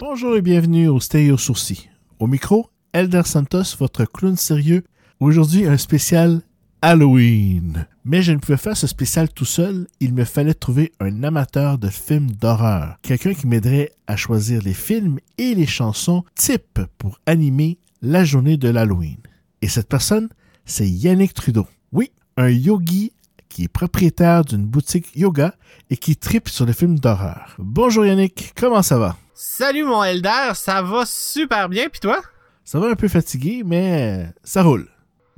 Bonjour 0.00 0.36
et 0.36 0.42
bienvenue 0.42 0.88
au 0.88 1.00
Stéréo 1.00 1.36
Sourcil. 1.36 1.78
Au 2.18 2.26
micro, 2.26 2.70
Elder 2.92 3.22
Santos, 3.24 3.76
votre 3.78 4.04
clown 4.04 4.36
sérieux. 4.36 4.84
Aujourd'hui, 5.20 5.66
un 5.66 5.76
spécial 5.76 6.42
Halloween. 6.82 7.86
Mais 8.04 8.22
je 8.22 8.32
ne 8.32 8.38
pouvais 8.38 8.58
faire 8.58 8.76
ce 8.76 8.86
spécial 8.86 9.28
tout 9.28 9.44
seul, 9.44 9.86
il 10.00 10.14
me 10.14 10.24
fallait 10.24 10.54
trouver 10.54 10.92
un 11.00 11.22
amateur 11.24 11.78
de 11.78 11.88
films 11.88 12.30
d'horreur. 12.30 12.96
Quelqu'un 13.02 13.34
qui 13.34 13.46
m'aiderait 13.46 13.92
à 14.06 14.16
choisir 14.16 14.62
les 14.62 14.74
films 14.74 15.18
et 15.38 15.54
les 15.54 15.66
chansons 15.66 16.24
type 16.34 16.80
pour 16.98 17.18
animer 17.26 17.78
la 18.02 18.24
journée 18.24 18.56
de 18.56 18.68
l'Halloween. 18.68 19.18
Et 19.62 19.68
cette 19.68 19.88
personne, 19.88 20.28
c'est 20.64 20.88
Yannick 20.88 21.34
Trudeau. 21.34 21.66
Oui, 21.92 22.12
un 22.36 22.50
yogi 22.50 23.12
qui 23.56 23.64
est 23.64 23.68
propriétaire 23.68 24.44
d'une 24.44 24.66
boutique 24.66 25.16
yoga 25.16 25.54
et 25.88 25.96
qui 25.96 26.14
tripe 26.14 26.50
sur 26.50 26.66
les 26.66 26.74
films 26.74 26.98
d'horreur. 26.98 27.54
Bonjour 27.56 28.04
Yannick, 28.04 28.52
comment 28.54 28.82
ça 28.82 28.98
va? 28.98 29.16
Salut 29.32 29.82
mon 29.82 30.04
Elder, 30.04 30.50
ça 30.52 30.82
va 30.82 31.04
super 31.06 31.70
bien, 31.70 31.88
puis 31.88 32.00
toi? 32.00 32.20
Ça 32.64 32.78
va 32.78 32.90
un 32.90 32.94
peu 32.94 33.08
fatigué, 33.08 33.62
mais 33.64 34.30
ça 34.44 34.62
roule. 34.62 34.86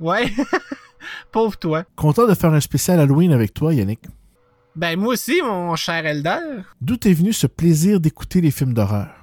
Ouais, 0.01 0.29
pauvre 1.31 1.57
toi. 1.57 1.85
Content 1.95 2.27
de 2.27 2.33
faire 2.33 2.51
un 2.51 2.59
spécial 2.59 2.99
Halloween 2.99 3.31
avec 3.31 3.53
toi, 3.53 3.73
Yannick. 3.73 4.01
Ben 4.75 4.99
moi 4.99 5.13
aussi, 5.13 5.41
mon 5.41 5.77
cher 5.77 6.05
Elder. 6.05 6.63
D'où 6.81 6.95
est 6.95 7.13
venu 7.13 7.31
ce 7.31 7.47
plaisir 7.47 8.01
d'écouter 8.01 8.41
les 8.41 8.51
films 8.51 8.73
d'horreur? 8.73 9.18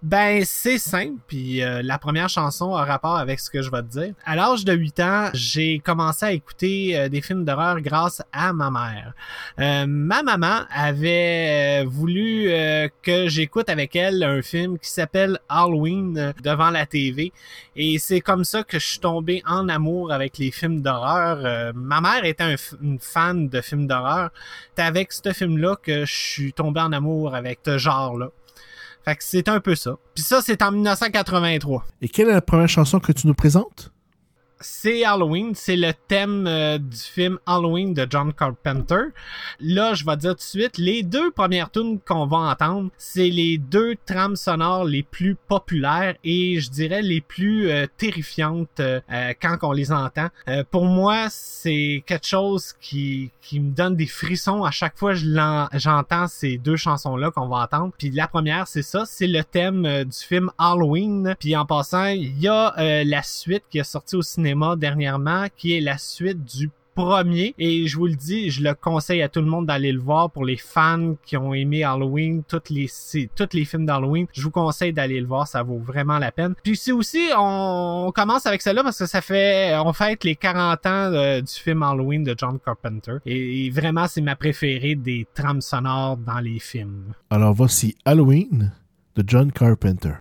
Ben, 0.00 0.44
c'est 0.44 0.78
simple, 0.78 1.18
puis 1.26 1.60
euh, 1.60 1.82
la 1.82 1.98
première 1.98 2.28
chanson 2.28 2.72
a 2.72 2.84
rapport 2.84 3.16
avec 3.16 3.40
ce 3.40 3.50
que 3.50 3.62
je 3.62 3.70
vais 3.70 3.82
te 3.82 3.88
dire. 3.88 4.14
À 4.24 4.36
l'âge 4.36 4.64
de 4.64 4.72
8 4.72 5.00
ans, 5.00 5.30
j'ai 5.34 5.80
commencé 5.80 6.24
à 6.24 6.30
écouter 6.30 6.96
euh, 6.96 7.08
des 7.08 7.20
films 7.20 7.44
d'horreur 7.44 7.80
grâce 7.80 8.22
à 8.32 8.52
ma 8.52 8.70
mère. 8.70 9.14
Euh, 9.58 9.86
ma 9.88 10.22
maman 10.22 10.60
avait 10.70 11.84
voulu 11.84 12.48
que 13.02 13.28
j'écoute 13.28 13.68
avec 13.68 13.96
elle 13.96 14.22
un 14.22 14.40
film 14.40 14.78
qui 14.78 14.88
s'appelle 14.88 15.40
Halloween 15.48 16.32
devant 16.44 16.70
la 16.70 16.86
TV, 16.86 17.32
et 17.74 17.98
c'est 17.98 18.20
comme 18.20 18.44
ça 18.44 18.62
que 18.62 18.78
je 18.78 18.86
suis 18.86 19.00
tombé 19.00 19.42
en 19.46 19.68
amour 19.68 20.12
avec 20.12 20.38
les 20.38 20.52
films 20.52 20.80
d'horreur. 20.80 21.72
ma 21.74 22.00
mère 22.00 22.24
était 22.24 22.44
un 22.44 22.54
une 22.80 22.98
fan 23.00 23.48
de 23.48 23.60
films 23.60 23.88
d'horreur. 23.88 24.30
C'est 24.76 24.84
avec 24.84 25.12
ce 25.12 25.32
film-là 25.32 25.76
que 25.82 26.04
je 26.04 26.14
suis 26.14 26.52
tombé 26.52 26.80
en 26.80 26.92
amour 26.92 27.34
avec 27.34 27.60
ce 27.64 27.78
genre-là. 27.78 28.30
C'est 29.20 29.48
un 29.48 29.60
peu 29.60 29.74
ça. 29.74 29.96
Puis 30.14 30.24
ça, 30.24 30.40
c'est 30.42 30.62
en 30.62 30.72
1983. 30.72 31.84
Et 32.02 32.08
quelle 32.08 32.28
est 32.28 32.32
la 32.32 32.42
première 32.42 32.68
chanson 32.68 33.00
que 33.00 33.12
tu 33.12 33.26
nous 33.26 33.34
présentes? 33.34 33.92
C'est 34.60 35.04
Halloween, 35.04 35.52
c'est 35.54 35.76
le 35.76 35.92
thème 36.08 36.46
euh, 36.46 36.78
du 36.78 36.96
film 36.96 37.38
Halloween 37.46 37.94
de 37.94 38.06
John 38.08 38.32
Carpenter. 38.32 39.12
Là, 39.60 39.94
je 39.94 40.04
vais 40.04 40.16
dire 40.16 40.32
tout 40.32 40.38
de 40.38 40.42
suite, 40.42 40.78
les 40.78 41.02
deux 41.02 41.30
premières 41.30 41.70
tunes 41.70 42.00
qu'on 42.00 42.26
va 42.26 42.38
entendre, 42.38 42.90
c'est 42.98 43.28
les 43.28 43.58
deux 43.58 43.94
trames 44.06 44.36
sonores 44.36 44.84
les 44.84 45.02
plus 45.02 45.36
populaires 45.36 46.14
et 46.24 46.60
je 46.60 46.70
dirais 46.70 47.02
les 47.02 47.20
plus 47.20 47.70
euh, 47.70 47.86
terrifiantes 47.96 48.80
euh, 48.80 49.00
quand 49.40 49.58
on 49.62 49.72
les 49.72 49.92
entend. 49.92 50.28
pour 50.70 50.84
moi, 50.84 51.26
c'est 51.30 52.02
quelque 52.06 52.26
chose 52.26 52.74
qui, 52.80 53.30
qui 53.40 53.60
me 53.60 53.70
donne 53.70 53.96
des 53.96 54.06
frissons 54.06 54.64
à 54.64 54.70
chaque 54.70 54.96
fois 54.96 55.14
que 55.14 55.20
j'entends 55.78 56.26
ces 56.26 56.58
deux 56.58 56.76
chansons-là 56.76 57.30
qu'on 57.30 57.48
va 57.48 57.58
entendre. 57.58 57.92
Puis 57.96 58.10
la 58.10 58.28
première, 58.28 58.66
c'est 58.66 58.82
ça, 58.82 59.04
c'est 59.06 59.26
le 59.26 59.44
thème 59.44 60.04
du 60.04 60.16
film 60.16 60.50
Halloween. 60.58 61.34
Puis 61.38 61.56
en 61.56 61.66
passant, 61.66 62.06
il 62.06 62.38
y 62.38 62.48
a 62.48 62.74
la 63.04 63.22
suite 63.22 63.64
qui 63.70 63.78
est 63.78 63.84
sortie 63.84 64.16
au 64.16 64.22
cinéma 64.22 64.47
dernièrement, 64.76 65.46
qui 65.56 65.76
est 65.76 65.80
la 65.80 65.98
suite 65.98 66.44
du 66.44 66.70
premier 66.98 67.54
et 67.58 67.86
je 67.86 67.96
vous 67.96 68.06
le 68.06 68.16
dis, 68.16 68.50
je 68.50 68.60
le 68.60 68.74
conseille 68.74 69.22
à 69.22 69.28
tout 69.28 69.38
le 69.38 69.46
monde 69.46 69.66
d'aller 69.66 69.92
le 69.92 70.00
voir 70.00 70.32
pour 70.32 70.44
les 70.44 70.56
fans 70.56 71.14
qui 71.24 71.36
ont 71.36 71.54
aimé 71.54 71.84
Halloween, 71.84 72.42
toutes 72.42 72.70
les 72.70 72.88
films 73.64 73.86
d'Halloween. 73.86 74.26
Je 74.32 74.42
vous 74.42 74.50
conseille 74.50 74.92
d'aller 74.92 75.20
le 75.20 75.26
voir, 75.28 75.46
ça 75.46 75.62
vaut 75.62 75.78
vraiment 75.78 76.18
la 76.18 76.32
peine. 76.32 76.54
Puis 76.64 76.76
c'est 76.76 76.90
aussi 76.90 77.30
on, 77.38 78.10
commence 78.12 78.46
avec 78.46 78.62
cela 78.62 78.82
parce 78.82 78.98
que 78.98 79.06
ça 79.06 79.20
fait 79.20 79.76
on 79.78 79.92
fête 79.92 80.24
les 80.24 80.34
40 80.34 80.86
ans 80.86 80.90
euh, 80.90 81.40
du 81.40 81.52
film 81.52 81.84
Halloween 81.84 82.24
de 82.24 82.34
John 82.36 82.58
Carpenter 82.58 83.18
et, 83.24 83.70
vraiment 83.70 84.08
c'est 84.08 84.22
ma 84.22 84.34
préférée 84.34 84.96
des 84.96 85.26
trames 85.34 85.60
sonores 85.60 86.16
dans 86.16 86.40
les 86.40 86.58
films. 86.58 87.12
Alors 87.30 87.54
voici 87.54 87.96
Halloween 88.04 88.72
de 89.14 89.22
John 89.24 89.52
Carpenter. 89.52 90.14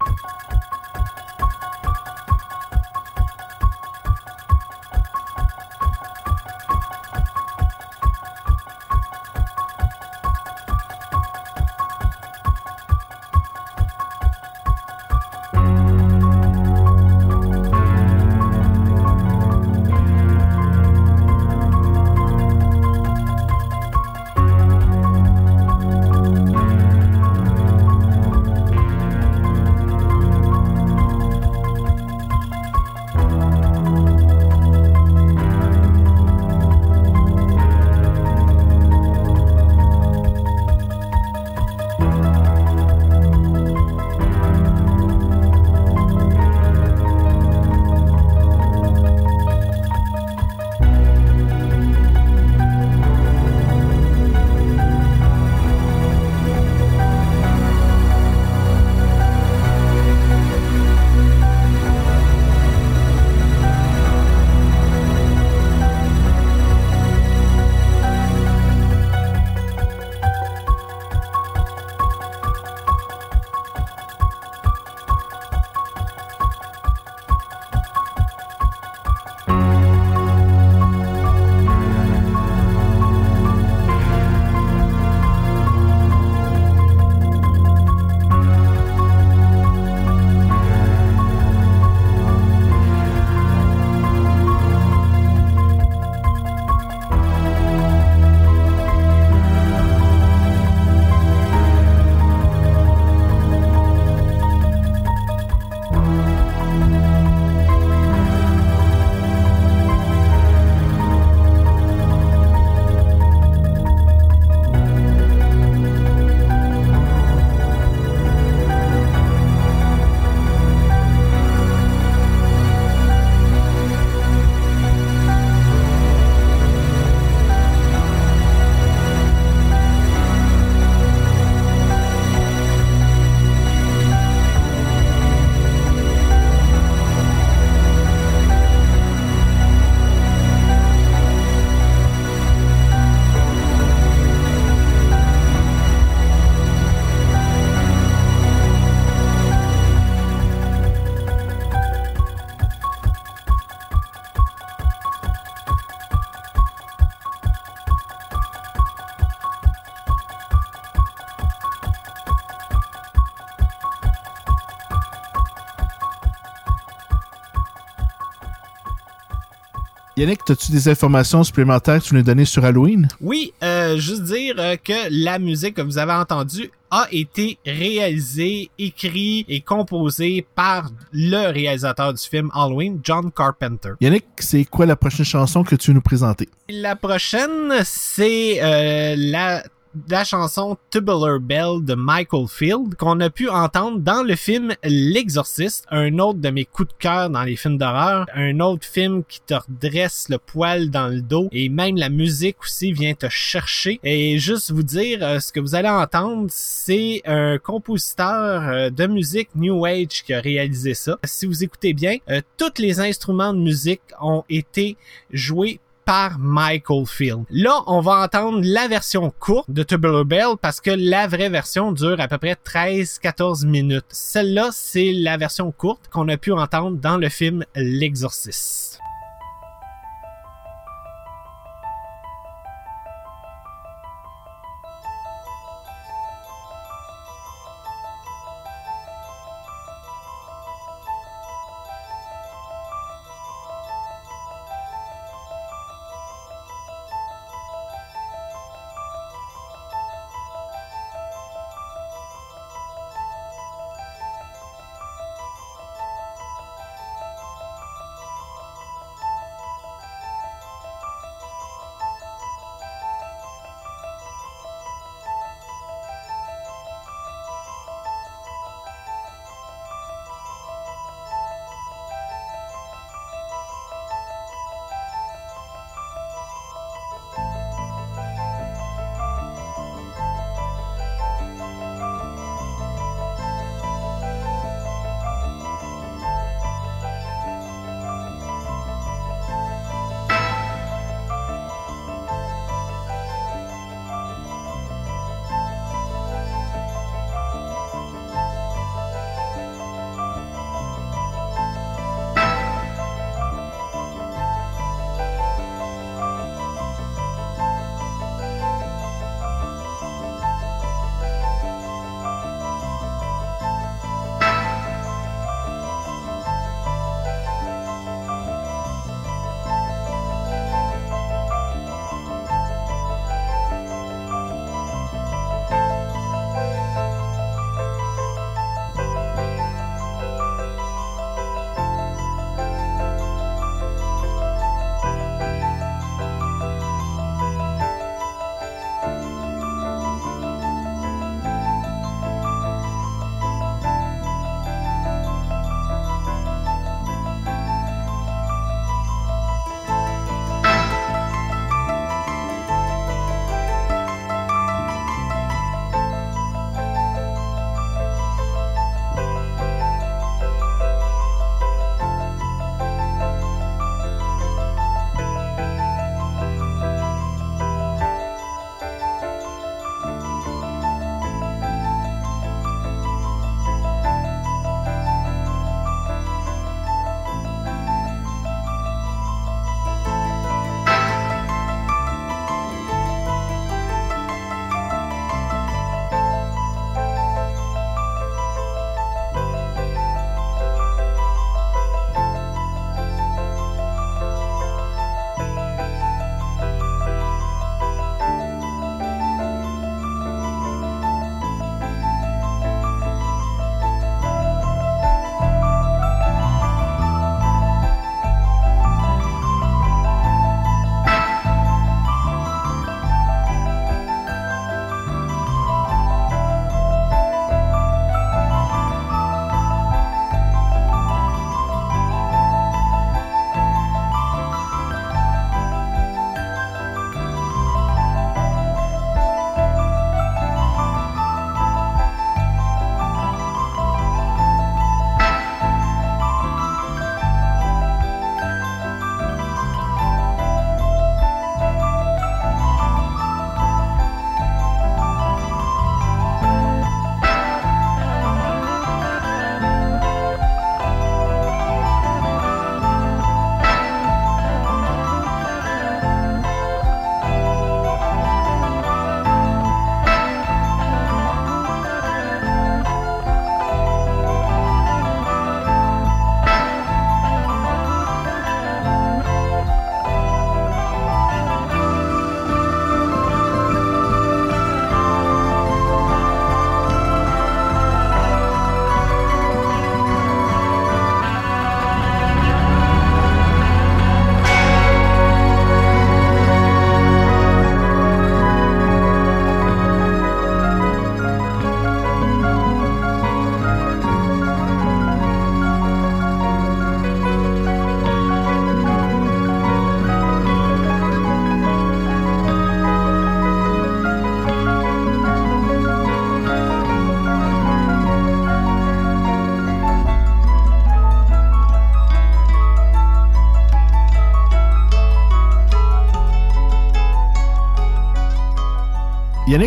Yannick, 170.18 170.40
as-tu 170.50 170.72
des 170.72 170.90
informations 170.90 171.44
supplémentaires 171.44 172.02
que 172.02 172.08
tu 172.08 172.16
nous 172.16 172.24
donner 172.24 172.44
sur 172.44 172.66
Halloween? 172.66 173.08
Oui, 173.22 173.54
euh, 173.62 174.00
juste 174.00 174.24
dire 174.24 174.56
euh, 174.58 174.75
que 174.75 174.94
la 175.12 175.38
musique 175.38 175.75
que 175.75 175.84
vous 175.84 176.00
avez 176.00 176.14
entendue 176.14 176.72
a 176.90 177.08
été 177.12 177.60
réalisée, 177.64 178.72
écrite 178.80 179.46
et 179.48 179.62
composée 179.62 180.44
par 180.56 180.90
le 181.12 181.52
réalisateur 181.52 182.16
du 182.16 182.24
film 182.24 182.50
Halloween, 182.56 183.00
John 183.04 183.31
Carpenter. 183.31 183.92
Yannick, 184.02 184.25
c'est 184.40 184.66
quoi 184.66 184.88
la 184.88 184.96
prochaine 184.96 185.24
chanson 185.24 185.64
que 185.64 185.75
tu 185.75 185.92
veux 185.92 185.94
nous 185.94 186.02
présenter? 186.02 186.50
La 186.68 186.96
prochaine, 186.96 187.72
c'est 187.84 188.58
euh, 188.60 189.14
la 189.16 189.62
la 190.09 190.23
chanson 190.23 190.77
Tubular 190.89 191.39
Bell 191.39 191.83
de 191.83 191.95
Michael 191.95 192.47
Field 192.47 192.95
qu'on 192.95 193.19
a 193.19 193.29
pu 193.29 193.49
entendre 193.49 193.99
dans 193.99 194.23
le 194.23 194.35
film 194.35 194.73
L'Exorciste, 194.83 195.85
un 195.89 196.19
autre 196.19 196.39
de 196.39 196.49
mes 196.49 196.65
coups 196.65 196.89
de 196.89 196.94
cœur 196.99 197.29
dans 197.29 197.44
les 197.44 197.55
films 197.55 197.77
d'horreur, 197.77 198.25
un 198.33 198.59
autre 198.59 198.85
film 198.85 199.23
qui 199.27 199.41
te 199.41 199.53
redresse 199.53 200.27
le 200.29 200.38
poil 200.38 200.89
dans 200.89 201.07
le 201.07 201.21
dos 201.21 201.49
et 201.51 201.69
même 201.69 201.97
la 201.97 202.09
musique 202.09 202.61
aussi 202.61 202.91
vient 202.91 203.13
te 203.13 203.27
chercher. 203.29 203.99
Et 204.03 204.39
juste 204.39 204.71
vous 204.71 204.83
dire, 204.83 205.19
euh, 205.21 205.39
ce 205.39 205.51
que 205.51 205.59
vous 205.59 205.75
allez 205.75 205.89
entendre, 205.89 206.47
c'est 206.49 207.21
un 207.25 207.57
compositeur 207.57 208.61
euh, 208.67 208.89
de 208.89 209.07
musique 209.07 209.49
New 209.55 209.85
Age 209.85 210.23
qui 210.25 210.33
a 210.33 210.39
réalisé 210.39 210.94
ça. 210.94 211.17
Si 211.23 211.45
vous 211.45 211.63
écoutez 211.63 211.94
bien, 211.94 212.17
euh, 212.29 212.41
tous 212.57 212.79
les 212.79 212.99
instruments 212.99 213.53
de 213.53 213.59
musique 213.59 214.01
ont 214.21 214.44
été 214.49 214.97
joués 215.31 215.79
par 216.07 216.39
Michael 216.39 217.06
Field. 217.06 217.44
Là, 217.50 217.83
on 217.86 218.00
va 218.00 218.24
entendre 218.24 218.62
la 218.63 218.88
version 218.88 219.30
courte 219.30 219.69
de 219.69 219.83
Tubular 219.83 220.24
Bell 220.24 220.56
parce 220.62 220.80
que 220.80 220.92
la 220.92 221.27
vraie 221.27 221.50
version 221.50 221.92
dure 221.92 222.21
à 222.21 222.30
peu 222.30 222.38
près 222.38 222.56
13-14 222.56 223.68
minutes. 223.68 224.06
Celle-là, 224.07 224.69
c'est 224.71 225.12
la 225.12 225.36
version 225.36 225.69
courte 225.74 226.07
qu'on 226.09 226.30
a 226.30 226.38
pu 226.38 226.54
entendre 226.54 226.98
dans 226.98 227.18
le 227.18 227.27
film 227.27 227.65
L'Exorciste. 227.75 229.01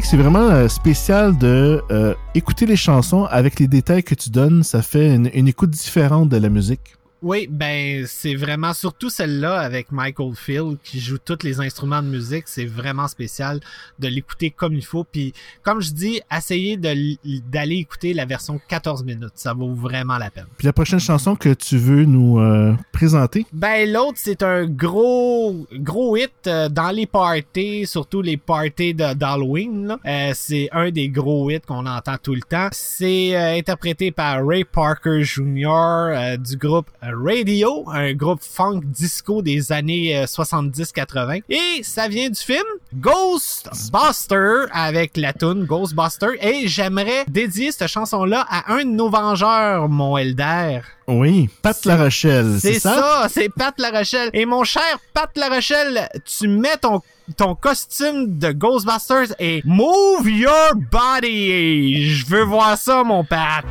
C'est 0.02 0.16
vraiment 0.16 0.49
euh, 0.50 0.69
spécial 0.69 1.38
de 1.38 1.83
euh, 1.90 2.14
écouter 2.35 2.66
les 2.66 2.76
chansons 2.76 3.25
avec 3.25 3.61
les 3.61 3.69
détails 3.69 4.02
que 4.02 4.14
tu 4.14 4.30
donnes. 4.30 4.64
Ça 4.64 4.83
fait 4.83 5.14
une 5.14 5.49
écoute 5.49 5.71
différente 5.71 6.28
de 6.28 6.37
la 6.37 6.49
musique. 6.49 6.97
Oui, 7.22 7.46
ben 7.50 8.06
c'est 8.06 8.34
vraiment 8.34 8.72
surtout 8.72 9.10
celle-là 9.10 9.60
avec 9.60 9.92
Michael 9.92 10.34
Field 10.34 10.78
qui 10.82 11.00
joue 11.00 11.18
tous 11.18 11.42
les 11.42 11.60
instruments 11.60 12.02
de 12.02 12.08
musique, 12.08 12.44
c'est 12.46 12.64
vraiment 12.64 13.08
spécial 13.08 13.60
de 13.98 14.08
l'écouter 14.08 14.50
comme 14.50 14.72
il 14.72 14.84
faut. 14.84 15.04
Puis 15.04 15.34
comme 15.62 15.82
je 15.82 15.92
dis, 15.92 16.20
essayez 16.34 16.78
d'aller 16.78 17.76
écouter 17.76 18.14
la 18.14 18.24
version 18.24 18.58
14 18.68 19.04
minutes, 19.04 19.32
ça 19.34 19.52
vaut 19.52 19.74
vraiment 19.74 20.16
la 20.16 20.30
peine. 20.30 20.46
Puis 20.56 20.66
la 20.66 20.72
prochaine 20.72 21.00
chanson 21.00 21.36
que 21.36 21.52
tu 21.52 21.76
veux 21.76 22.04
nous 22.04 22.38
euh, 22.38 22.74
présenter? 22.90 23.44
Ben 23.52 23.92
l'autre 23.92 24.16
c'est 24.16 24.42
un 24.42 24.66
gros 24.66 25.66
gros 25.74 26.16
hit 26.16 26.32
euh, 26.46 26.70
dans 26.70 26.90
les 26.90 27.06
parties, 27.06 27.86
surtout 27.86 28.22
les 28.22 28.38
parties 28.38 28.94
d'Halloween. 28.94 29.96
Euh, 30.06 30.32
c'est 30.34 30.70
un 30.72 30.90
des 30.90 31.10
gros 31.10 31.50
hits 31.50 31.60
qu'on 31.60 31.84
entend 31.84 32.16
tout 32.22 32.34
le 32.34 32.42
temps. 32.42 32.68
C'est 32.72 33.36
interprété 33.58 34.10
par 34.10 34.46
Ray 34.46 34.64
Parker 34.64 35.22
Jr. 35.22 36.38
du 36.38 36.56
groupe 36.56 36.86
Radio, 37.14 37.85
un 37.90 38.12
groupe 38.14 38.40
funk 38.43 38.81
disco 38.85 39.43
des 39.43 39.73
années 39.73 40.25
70-80. 40.26 41.38
Euh, 41.38 41.40
Et 41.49 41.83
ça 41.83 42.09
vient 42.09 42.29
du 42.29 42.40
film 42.40 42.64
Ghostbuster 42.95 44.67
avec 44.73 45.17
la 45.17 45.33
tune 45.33 45.64
Ghostbuster. 45.64 46.29
Et 46.40 46.69
j'aimerais 46.69 47.25
dédier 47.29 47.73
cette 47.73 47.88
chanson-là 47.88 48.47
à 48.49 48.73
un 48.73 48.85
de 48.85 48.90
nos 48.90 49.11
vengeurs, 49.11 49.88
mon 49.88 50.17
Elder. 50.17 50.81
Oui, 51.07 51.49
Pat 51.62 51.85
La 51.87 51.97
Rochelle, 51.97 52.59
c'est 52.61 52.79
ça? 52.79 52.95
C'est 52.95 53.00
ça, 53.00 53.26
c'est 53.29 53.49
Pat 53.49 53.75
La 53.79 53.90
Rochelle. 53.90 54.31
Et 54.33 54.47
mon 54.47 54.64
cher 54.64 54.83
Pat 55.12 55.31
La 55.37 55.49
Rochelle, 55.49 56.09
tu 56.25 56.49
mets 56.49 56.76
ton 56.76 57.00
ton 57.37 57.55
costume 57.55 58.38
de 58.38 58.50
Ghostbusters 58.50 59.35
et 59.38 59.62
move 59.64 60.29
your 60.29 60.73
body. 60.90 62.11
Je 62.11 62.26
veux 62.26 62.43
voir 62.43 62.76
ça, 62.76 63.05
mon 63.05 63.25
Pat. 63.25 63.64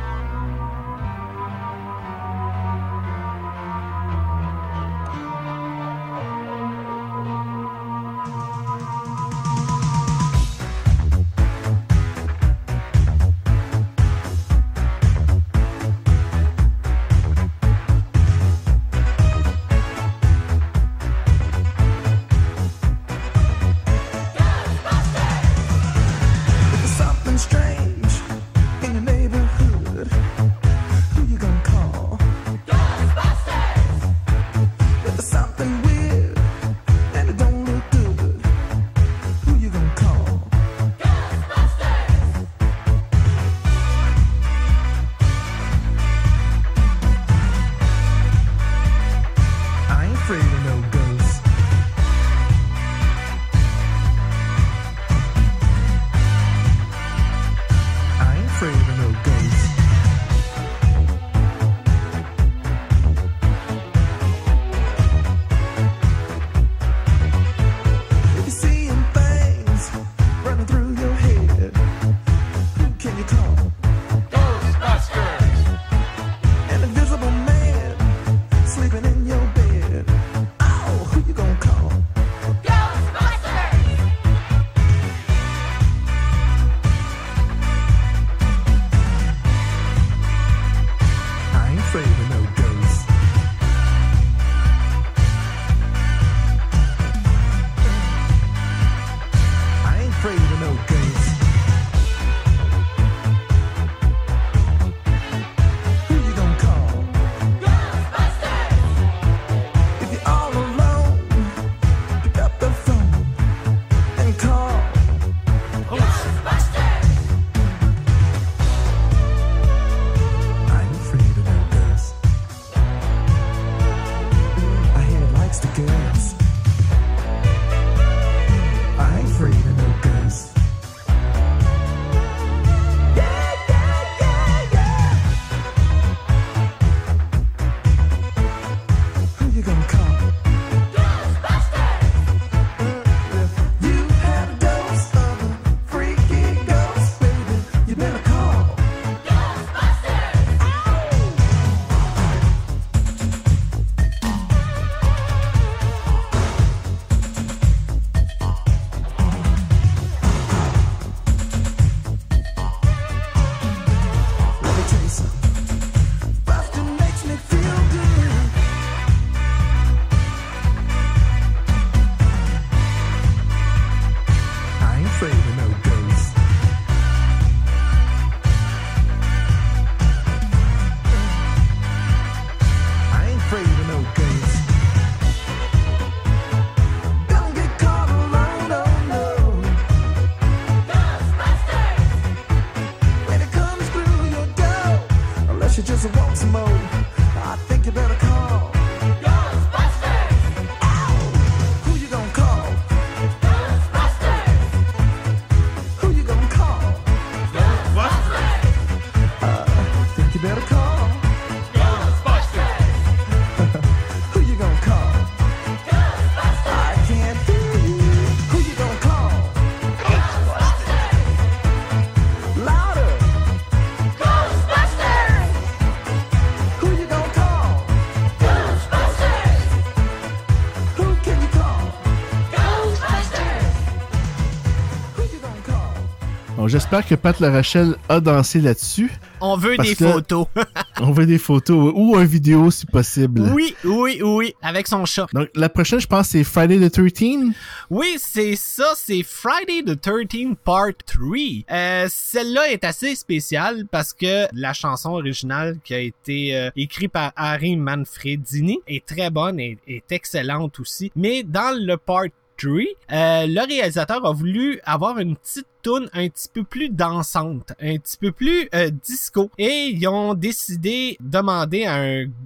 J'espère 236.70 237.04
que 237.04 237.16
Pat 237.16 237.36
Rachel 237.40 237.96
a 238.08 238.20
dansé 238.20 238.60
là-dessus. 238.60 239.10
On 239.40 239.56
veut 239.56 239.76
des 239.76 239.94
photos. 239.94 240.46
on 241.00 241.10
veut 241.10 241.26
des 241.26 241.38
photos 241.38 241.92
ou 241.94 242.16
une 242.16 242.26
vidéo 242.26 242.70
si 242.70 242.86
possible. 242.86 243.42
Oui, 243.52 243.74
oui, 243.84 244.20
oui, 244.22 244.54
avec 244.62 244.86
son 244.86 245.04
chat. 245.04 245.26
Donc 245.32 245.48
la 245.54 245.68
prochaine, 245.68 246.00
je 246.00 246.06
pense, 246.06 246.28
c'est 246.28 246.44
Friday 246.44 246.78
the 246.78 246.92
13 246.92 247.52
Oui, 247.90 248.16
c'est 248.18 248.54
ça, 248.54 248.92
c'est 248.94 249.22
Friday 249.24 249.82
the 249.84 250.00
13 250.00 250.54
Part 250.64 250.92
3. 251.06 251.36
Euh, 251.70 252.06
Celle-là 252.08 252.70
est 252.70 252.84
assez 252.84 253.16
spéciale 253.16 253.86
parce 253.90 254.12
que 254.12 254.46
la 254.52 254.72
chanson 254.72 255.10
originale 255.10 255.78
qui 255.82 255.94
a 255.94 255.98
été 255.98 256.56
euh, 256.56 256.70
écrite 256.76 257.10
par 257.10 257.32
Harry 257.34 257.76
Manfredini 257.76 258.78
est 258.86 259.04
très 259.04 259.30
bonne 259.30 259.58
et 259.58 259.78
est 259.88 260.12
excellente 260.12 260.78
aussi. 260.78 261.10
Mais 261.16 261.42
dans 261.42 261.76
le 261.76 261.96
Part 261.96 262.26
3, 262.58 262.72
euh, 262.72 263.46
le 263.46 263.66
réalisateur 263.66 264.24
a 264.24 264.32
voulu 264.32 264.80
avoir 264.84 265.18
une 265.18 265.34
petite 265.34 265.66
un 265.86 266.28
petit 266.28 266.48
peu 266.52 266.64
plus 266.64 266.88
dansante, 266.88 267.72
un 267.80 267.96
petit 267.96 268.16
peu 268.16 268.32
plus 268.32 268.68
euh, 268.74 268.90
disco. 268.90 269.50
Et 269.58 269.88
ils 269.94 270.06
ont 270.08 270.34
décidé 270.34 271.16
de 271.20 271.30
demander 271.30 271.84
à 271.84 272.02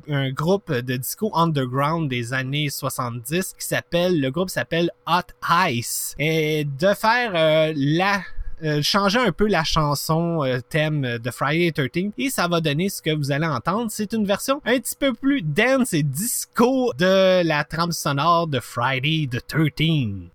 un, 0.08 0.30
groupe 0.32 0.72
de 0.72 0.96
disco 0.96 1.30
underground 1.34 2.08
des 2.08 2.32
années 2.32 2.70
70 2.70 3.54
qui 3.58 3.66
s'appelle, 3.66 4.20
le 4.20 4.30
groupe 4.30 4.50
s'appelle 4.50 4.90
Hot 5.06 5.32
Ice, 5.68 6.14
et 6.18 6.64
de 6.64 6.94
faire 6.94 7.32
euh, 7.34 7.72
la 7.76 8.22
euh, 8.62 8.82
changer 8.82 9.18
un 9.18 9.32
peu 9.32 9.48
la 9.48 9.64
chanson 9.64 10.44
euh, 10.44 10.60
thème 10.60 11.18
de 11.18 11.30
Friday 11.30 11.72
13 11.72 12.12
et 12.16 12.30
ça 12.30 12.46
va 12.46 12.60
donner 12.60 12.88
ce 12.88 13.02
que 13.02 13.10
vous 13.10 13.32
allez 13.32 13.46
entendre. 13.46 13.90
C'est 13.90 14.12
une 14.12 14.24
version 14.24 14.62
un 14.64 14.78
petit 14.78 14.94
peu 14.96 15.12
plus 15.12 15.42
dance 15.42 15.92
et 15.92 16.02
disco 16.02 16.92
de 16.96 17.42
la 17.44 17.64
trame 17.64 17.92
sonore 17.92 18.46
de 18.46 18.60
Friday 18.60 19.28
the 19.30 19.44
13. 19.46 20.33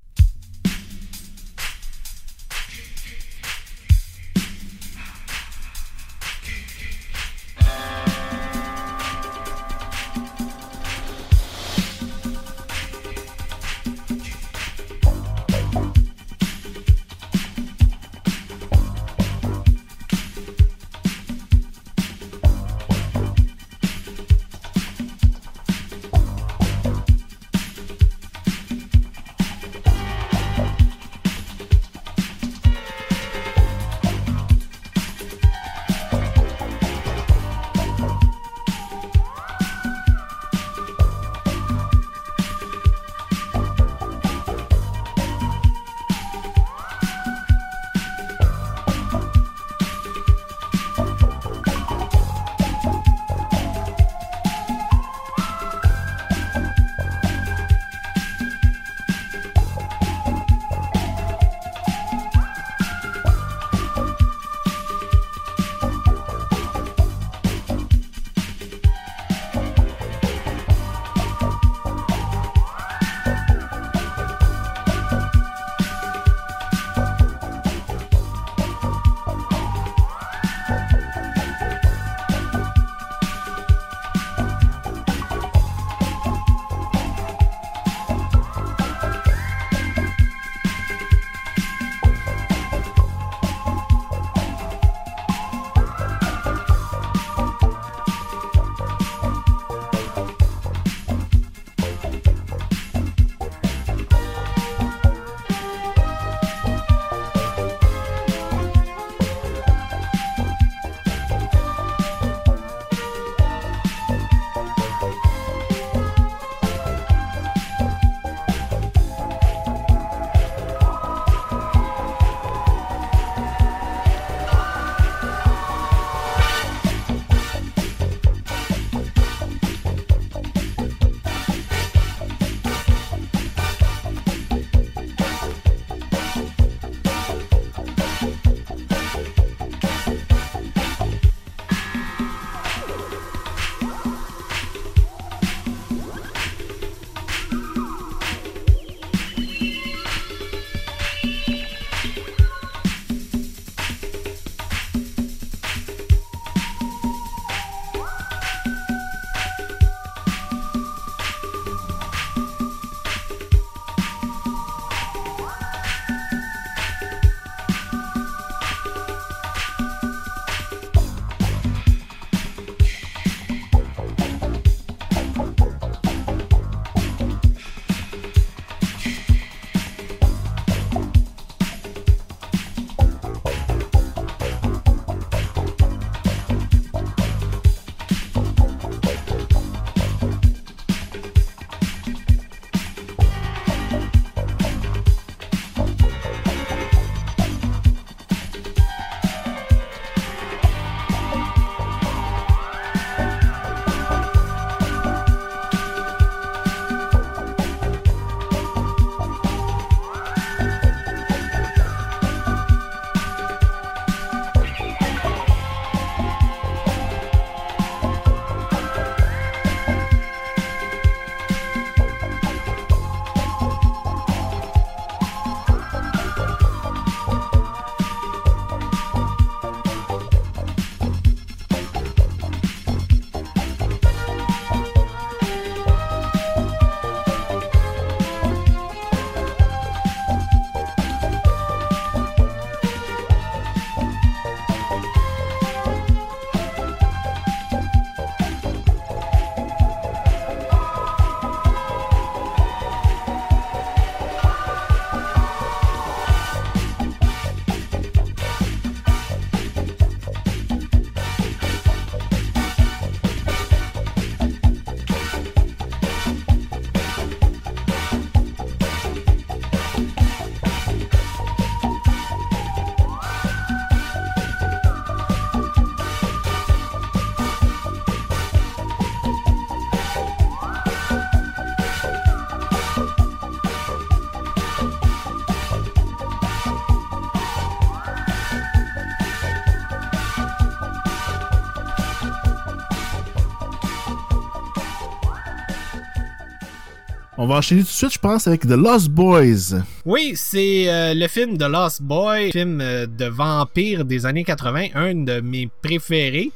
On 297.41 297.47
va 297.47 297.56
enchaîner 297.56 297.84
tout 297.84 297.88
de 297.88 297.93
suite, 297.93 298.12
je 298.12 298.19
pense, 298.19 298.47
avec 298.47 298.67
The 298.67 298.71
Lost 298.71 299.08
Boys. 299.08 299.82
Oui, 300.04 300.34
c'est 300.36 300.89
euh, 300.89 301.13
le 301.13 301.25
film 301.30 301.58
The 301.58 301.69
Lost 301.69 302.02
Boy, 302.02 302.52
film 302.52 302.82
euh, 302.82 303.06
de 303.08 303.28
vampire 303.28 304.04
des 304.04 304.25
années 304.25 304.43
80, 304.43 304.88
un 304.93 305.15
de 305.15 305.39
mes 305.39 305.69
préférés. 305.82 306.52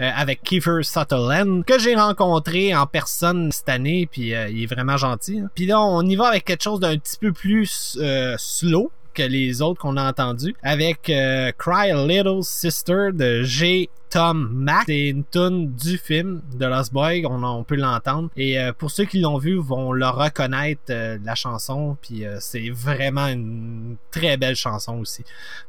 Euh, 0.00 0.10
avec 0.16 0.42
Kiefer 0.42 0.82
Sutherland 0.82 1.64
que 1.64 1.78
j'ai 1.78 1.94
rencontré 1.94 2.74
en 2.74 2.84
personne 2.84 3.52
cette 3.52 3.68
année 3.68 4.08
puis 4.10 4.32
il 4.32 4.62
est 4.62 4.66
vraiment 4.66 4.96
gentil. 4.96 5.38
Hein. 5.38 5.50
Puis 5.54 5.66
là 5.66 5.80
on 5.80 6.02
y 6.02 6.16
va 6.16 6.26
avec 6.26 6.44
quelque 6.44 6.64
chose 6.64 6.80
d'un 6.80 6.98
petit 6.98 7.16
peu 7.16 7.30
plus 7.30 7.96
slow 8.36 8.90
que 9.14 9.22
les 9.22 9.62
autres 9.62 9.80
qu'on 9.80 9.96
a 9.96 10.08
entendus 10.08 10.54
avec 10.62 11.08
euh, 11.08 11.52
Cry 11.56 11.92
Little 11.92 12.42
Sister 12.42 13.10
de 13.12 13.42
G. 13.42 13.88
Tom 14.10 14.48
Mac. 14.52 14.84
C'est 14.86 15.08
une 15.08 15.24
tune 15.24 15.72
du 15.74 15.98
film 15.98 16.40
de 16.54 16.66
Lost 16.66 16.92
Boy, 16.92 17.26
on, 17.26 17.64
peut 17.64 17.74
l'entendre. 17.74 18.30
Et 18.36 18.60
euh, 18.60 18.72
pour 18.72 18.92
ceux 18.92 19.06
qui 19.06 19.18
l'ont 19.18 19.38
vu, 19.38 19.56
vont 19.56 19.90
le 19.90 20.06
reconnaître 20.06 20.82
euh, 20.90 21.18
la 21.24 21.34
chanson. 21.34 21.96
Puis 22.00 22.24
c'est 22.38 22.70
vraiment 22.70 23.26
une 23.26 23.96
très 24.12 24.36
belle 24.36 24.54
chanson 24.54 25.00
aussi. 25.00 25.24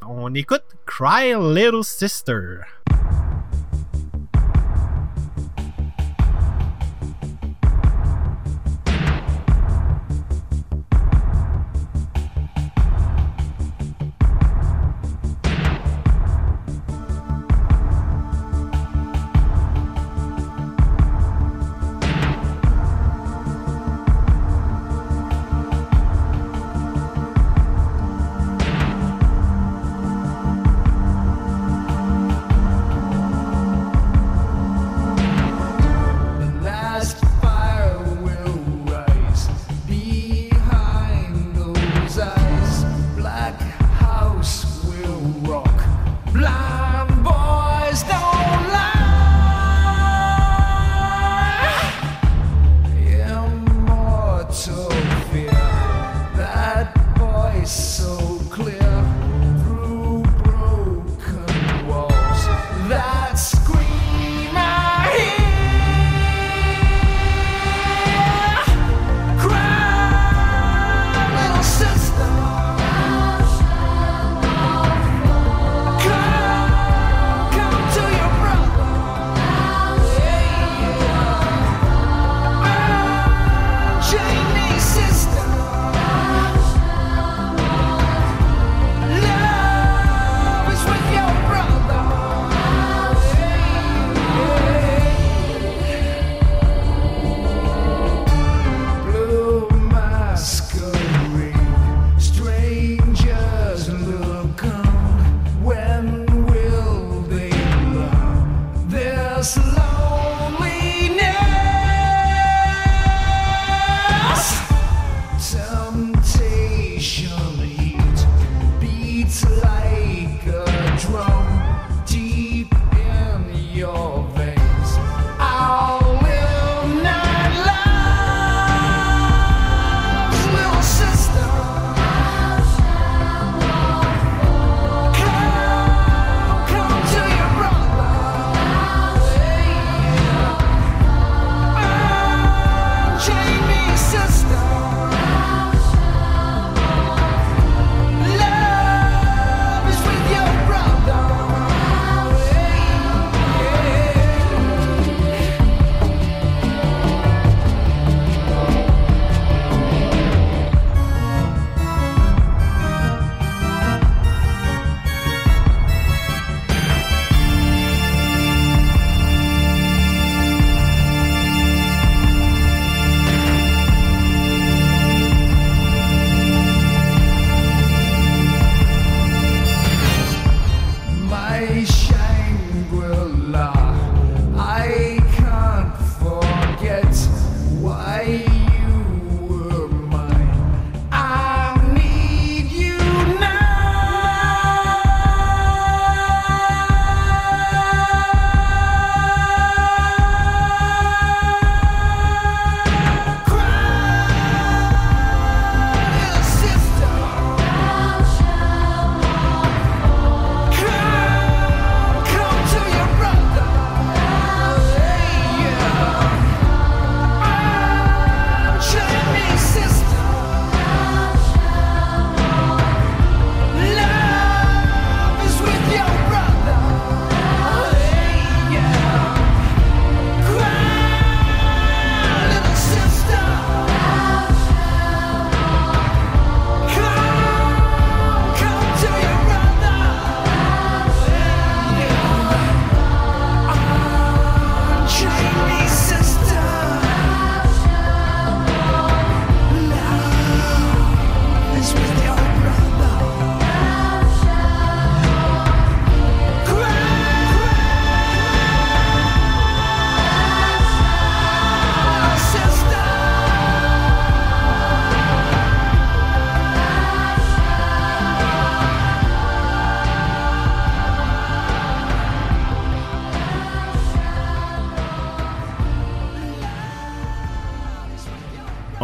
On 0.08 0.32
écoute 0.36 0.64
Cry 0.86 1.34
Little 1.34 1.84
Sister. 1.84 2.60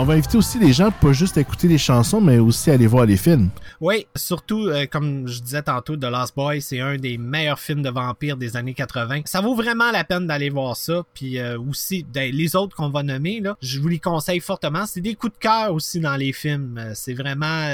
On 0.02 0.04
va 0.04 0.16
inviter 0.16 0.36
aussi 0.36 0.58
les 0.58 0.74
gens 0.74 0.90
pas 0.90 1.14
juste 1.14 1.38
à 1.38 1.42
écouter 1.42 1.68
les 1.68 1.78
chansons, 1.78 2.20
mais 2.20 2.40
aussi 2.40 2.72
à 2.72 2.74
aller 2.74 2.88
voir 2.88 3.06
les 3.06 3.18
films. 3.18 3.52
Oui, 3.80 4.08
surtout, 4.16 4.66
euh, 4.66 4.88
comme 4.88 5.28
je 5.28 5.40
disais 5.40 5.62
tantôt, 5.62 5.96
The 5.96 6.06
Last 6.06 6.36
Boy, 6.36 6.60
c'est 6.60 6.80
un 6.80 6.98
des 6.98 7.20
meilleurs 7.20 7.60
films 7.60 7.84
de 7.84 7.90
vampires 7.92 8.36
des 8.36 8.58
années 8.58 8.74
80. 8.74 9.22
Ça 9.26 9.42
vaut 9.42 9.54
vraiment 9.54 9.92
la 9.92 10.04
peine 10.04 10.26
d'aller 10.26 10.50
voir 10.50 10.76
ça. 10.76 11.04
Puis 11.14 11.38
euh, 11.38 11.60
aussi, 11.60 12.04
ben, 12.12 12.34
les 12.34 12.56
autres 12.56 12.76
qu'on 12.76 12.90
va 12.90 13.04
nommer, 13.04 13.44
je 13.62 13.80
vous 13.80 13.90
les 13.90 14.00
conseille 14.00 14.40
fortement. 14.40 14.88
C'est 14.88 15.02
des 15.02 15.14
coups 15.14 15.34
de 15.34 15.38
cœur 15.38 15.72
aussi 15.72 16.00
dans 16.00 16.16
les 16.16 16.34
films. 16.34 16.80
Euh, 16.80 16.94
c'est 16.96 17.14
vraiment 17.14 17.68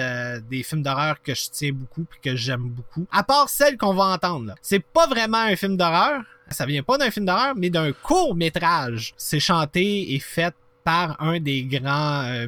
des 0.50 0.64
films 0.64 0.84
d'horreur 0.84 1.22
que 1.24 1.34
je 1.34 1.44
tiens 1.50 1.72
beaucoup 1.72 2.04
puis 2.04 2.20
que 2.22 2.36
j'aime 2.36 2.68
beaucoup. 2.68 3.08
À 3.10 3.24
part 3.24 3.48
celle 3.48 3.78
qu'on 3.78 3.94
va 3.94 4.04
entendre. 4.04 4.54
C'est 4.62 4.84
pas 4.84 5.08
vraiment 5.08 5.38
un 5.38 5.56
film 5.56 5.78
d'horreur. 5.78 6.24
Ça 6.50 6.66
vient 6.66 6.84
pas 6.84 6.98
d'un 6.98 7.10
film 7.10 7.26
d'horreur, 7.26 7.54
mais 7.56 7.70
d'un 7.70 7.94
court 7.94 8.36
métrage. 8.36 9.14
C'est 9.16 9.40
chanté 9.40 10.14
et 10.14 10.20
fait 10.20 10.54
par 10.88 11.22
un 11.22 11.42
des 11.42 11.64
grands 11.64 12.24
euh, 12.24 12.48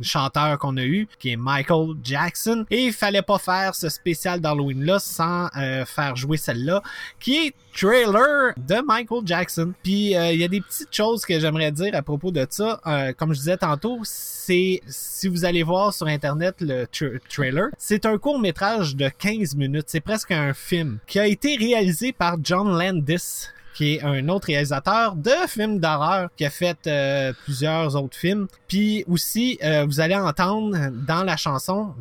chanteurs 0.00 0.58
qu'on 0.58 0.78
a 0.78 0.84
eu, 0.84 1.06
qui 1.18 1.32
est 1.32 1.36
Michael 1.36 1.96
Jackson. 2.02 2.64
Et 2.70 2.86
il 2.86 2.94
fallait 2.94 3.20
pas 3.20 3.36
faire 3.38 3.74
ce 3.74 3.90
spécial 3.90 4.40
d'Halloween 4.40 4.82
là 4.86 4.98
sans 4.98 5.50
euh, 5.54 5.84
faire 5.84 6.16
jouer 6.16 6.38
celle-là, 6.38 6.82
qui 7.20 7.48
est 7.48 7.54
trailer 7.74 8.54
de 8.56 8.82
Michael 8.86 9.20
Jackson. 9.26 9.74
Puis 9.82 10.16
euh, 10.16 10.32
il 10.32 10.40
y 10.40 10.44
a 10.44 10.48
des 10.48 10.62
petites 10.62 10.94
choses 10.94 11.26
que 11.26 11.38
j'aimerais 11.38 11.72
dire 11.72 11.94
à 11.94 12.00
propos 12.00 12.30
de 12.30 12.46
ça. 12.48 12.80
comme 13.18 13.34
je 13.34 13.40
disais 13.40 13.58
tantôt, 13.58 13.98
c'est 14.02 14.80
si 14.86 15.28
vous 15.28 15.44
allez 15.44 15.62
voir 15.62 15.92
sur 15.92 16.06
internet 16.06 16.54
le 16.60 16.86
trailer, 17.28 17.68
c'est 17.76 18.06
un 18.06 18.16
court 18.16 18.38
métrage 18.38 18.96
de 18.96 19.10
15 19.10 19.56
minutes. 19.56 19.88
C'est 19.88 20.00
presque 20.00 20.30
un 20.30 20.54
film 20.54 21.00
qui 21.06 21.18
a 21.18 21.26
été 21.26 21.56
réalisé 21.56 22.14
par 22.14 22.38
John 22.42 22.78
Landis 22.78 23.50
qui 23.74 23.94
est 23.94 24.02
un 24.02 24.28
autre 24.28 24.46
réalisateur 24.46 25.16
de 25.16 25.32
films 25.48 25.78
d'horreur 25.80 26.30
qui 26.36 26.44
a 26.44 26.50
fait 26.50 26.78
euh, 26.86 27.32
plusieurs 27.44 27.96
autres 27.96 28.16
films. 28.16 28.46
Puis 28.68 29.04
aussi, 29.08 29.58
euh, 29.62 29.84
vous 29.84 30.00
allez 30.00 30.14
entendre 30.14 30.90
dans 31.06 31.24
la 31.24 31.36
chanson 31.36 31.94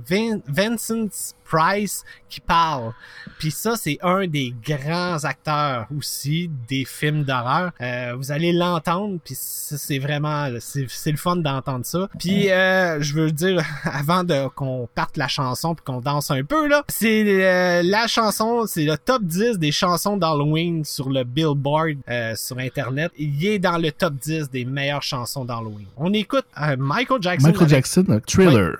Vincent 0.47 1.35
Price 1.53 2.03
qui 2.29 2.39
parle. 2.39 2.93
Puis 3.39 3.51
ça, 3.51 3.75
c'est 3.75 3.97
un 4.01 4.27
des 4.27 4.53
grands 4.65 5.23
acteurs 5.23 5.87
aussi 5.95 6.49
des 6.67 6.85
films 6.85 7.23
d'horreur. 7.23 7.71
Euh, 7.81 8.13
vous 8.17 8.31
allez 8.31 8.53
l'entendre, 8.53 9.19
puis 9.23 9.35
c'est 9.37 9.99
vraiment, 9.99 10.49
c'est 10.59 11.11
le 11.11 11.17
fun 11.17 11.35
d'entendre 11.37 11.85
ça. 11.85 12.09
Puis 12.19 12.45
je 12.47 13.13
veux 13.13 13.31
dire, 13.31 13.61
avant 13.83 14.23
de 14.23 14.47
qu'on 14.55 14.87
parte 14.93 15.17
la 15.17 15.27
chanson 15.27 15.75
puis 15.75 15.83
qu'on 15.83 16.01
danse 16.01 16.31
un 16.31 16.43
peu 16.43 16.67
là, 16.67 16.83
c'est 16.87 17.81
la 17.83 18.07
chanson, 18.07 18.65
c'est 18.67 18.85
le 18.85 18.97
top 18.97 19.23
10 19.23 19.59
des 19.59 19.71
chansons 19.71 20.17
d'Halloween 20.17 20.83
sur 20.85 21.09
le 21.09 21.23
Billboard 21.23 21.53
Board 21.57 21.97
euh, 22.09 22.35
sur 22.35 22.57
Internet. 22.59 23.11
Il 23.17 23.45
est 23.45 23.59
dans 23.59 23.77
le 23.77 23.91
top 23.91 24.15
10 24.15 24.49
des 24.49 24.65
meilleures 24.65 25.03
chansons 25.03 25.45
d'Halloween. 25.45 25.87
On 25.97 26.13
écoute 26.13 26.45
euh, 26.61 26.75
Michael 26.77 27.21
Jackson. 27.21 27.47
Michael 27.47 27.69
Jackson, 27.69 28.05
un 28.09 28.19
Thriller. 28.19 28.77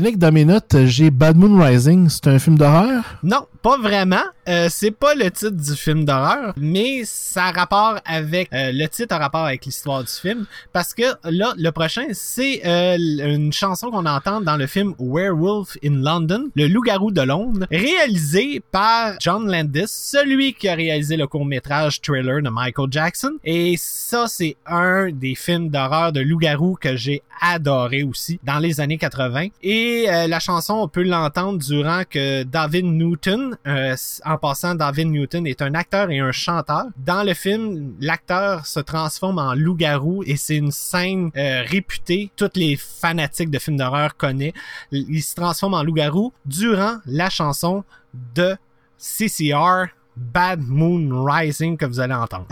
Yannick, 0.00 0.16
dans 0.16 0.32
mes 0.32 0.46
notes, 0.46 0.76
j'ai 0.86 1.10
Bad 1.10 1.36
Moon 1.36 1.62
Rising. 1.62 2.08
C'est 2.08 2.26
un 2.28 2.38
film 2.38 2.56
d'horreur? 2.56 3.18
Non, 3.22 3.44
pas 3.62 3.76
vraiment. 3.78 4.22
Euh, 4.48 4.68
c'est 4.70 4.90
pas 4.90 5.14
le 5.14 5.30
titre 5.30 5.50
du 5.50 5.74
film 5.74 6.04
d'horreur, 6.04 6.54
mais 6.56 7.02
ça 7.04 7.46
a 7.46 7.52
rapport 7.52 7.98
avec 8.04 8.52
euh, 8.52 8.72
le 8.72 8.86
titre 8.88 9.14
a 9.14 9.18
rapport 9.18 9.44
avec 9.44 9.64
l'histoire 9.64 10.02
du 10.02 10.12
film. 10.12 10.46
Parce 10.72 10.94
que 10.94 11.02
là 11.24 11.54
le 11.56 11.70
prochain 11.70 12.06
c'est 12.12 12.62
euh, 12.64 12.96
une 12.96 13.52
chanson 13.52 13.90
qu'on 13.90 14.06
entend 14.06 14.40
dans 14.40 14.56
le 14.56 14.66
film 14.66 14.94
Werewolf 14.98 15.76
in 15.84 16.02
London, 16.02 16.48
le 16.56 16.66
loup-garou 16.66 17.10
de 17.10 17.22
Londres, 17.22 17.66
réalisé 17.70 18.62
par 18.72 19.14
John 19.20 19.50
Landis, 19.50 19.84
celui 19.86 20.54
qui 20.54 20.68
a 20.68 20.74
réalisé 20.74 21.16
le 21.16 21.26
court-métrage 21.26 22.00
Thriller 22.00 22.42
de 22.42 22.48
Michael 22.48 22.88
Jackson. 22.90 23.32
Et 23.44 23.76
ça 23.78 24.26
c'est 24.26 24.56
un 24.66 25.10
des 25.10 25.34
films 25.34 25.68
d'horreur 25.68 26.12
de 26.12 26.20
loup-garou 26.20 26.76
que 26.80 26.96
j'ai 26.96 27.22
adoré 27.40 28.02
aussi 28.02 28.40
dans 28.44 28.58
les 28.58 28.80
années 28.80 28.98
80 28.98 29.48
et 29.62 30.06
euh, 30.08 30.26
la 30.26 30.40
chanson 30.40 30.74
on 30.74 30.88
peut 30.88 31.02
l'entendre 31.02 31.58
durant 31.58 32.02
que 32.08 32.42
David 32.42 32.84
Newton 32.84 33.49
euh, 33.66 33.96
en 34.24 34.38
passant 34.38 34.74
David 34.74 35.08
Newton 35.08 35.46
est 35.46 35.62
un 35.62 35.74
acteur 35.74 36.10
et 36.10 36.18
un 36.18 36.32
chanteur. 36.32 36.84
Dans 36.96 37.22
le 37.22 37.34
film 37.34 37.94
l'acteur 38.00 38.66
se 38.66 38.80
transforme 38.80 39.38
en 39.38 39.54
loup-garou 39.54 40.22
et 40.26 40.36
c'est 40.36 40.56
une 40.56 40.70
scène 40.70 41.30
euh, 41.36 41.62
réputée. 41.66 42.30
Toutes 42.36 42.56
les 42.56 42.76
fanatiques 42.76 43.50
de 43.50 43.58
films 43.58 43.76
d'horreur 43.76 44.16
connaissent. 44.16 44.52
Il 44.92 45.22
se 45.22 45.34
transforme 45.34 45.74
en 45.74 45.82
loup-garou 45.82 46.32
durant 46.46 46.96
la 47.06 47.30
chanson 47.30 47.84
de 48.34 48.56
CCR 48.98 49.86
Bad 50.16 50.60
Moon 50.60 51.24
Rising 51.24 51.76
que 51.76 51.86
vous 51.86 52.00
allez 52.00 52.14
entendre 52.14 52.46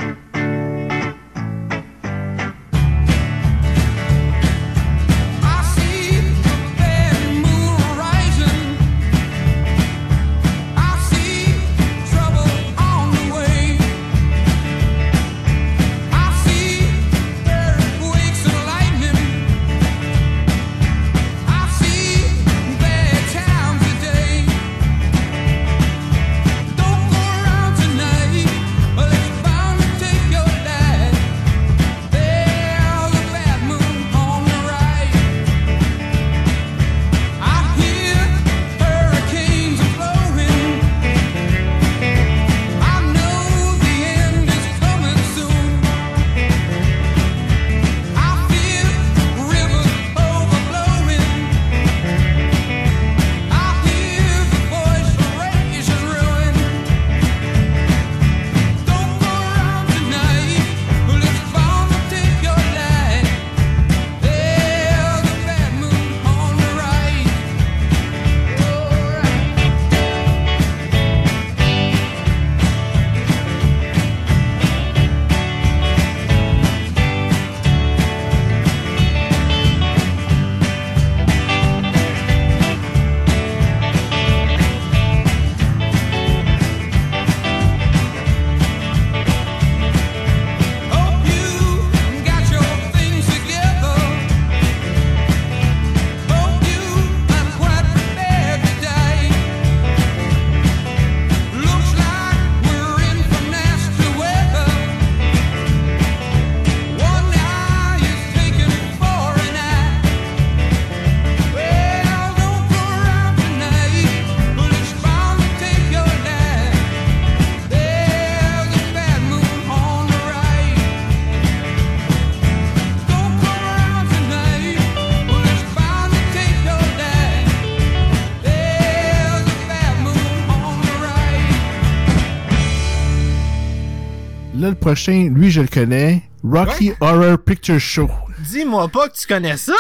le 134.69 134.75
prochain, 134.75 135.31
lui, 135.35 135.51
je 135.51 135.61
le 135.61 135.69
connais. 135.69 136.23
Rocky 136.45 136.93
Horror 137.01 137.39
Picture 137.39 137.81
Show. 137.81 138.09
dis-moi 138.39 138.89
pas 138.89 139.09
que 139.09 139.17
tu 139.19 139.27
connais 139.27 139.57
ça 139.57 139.73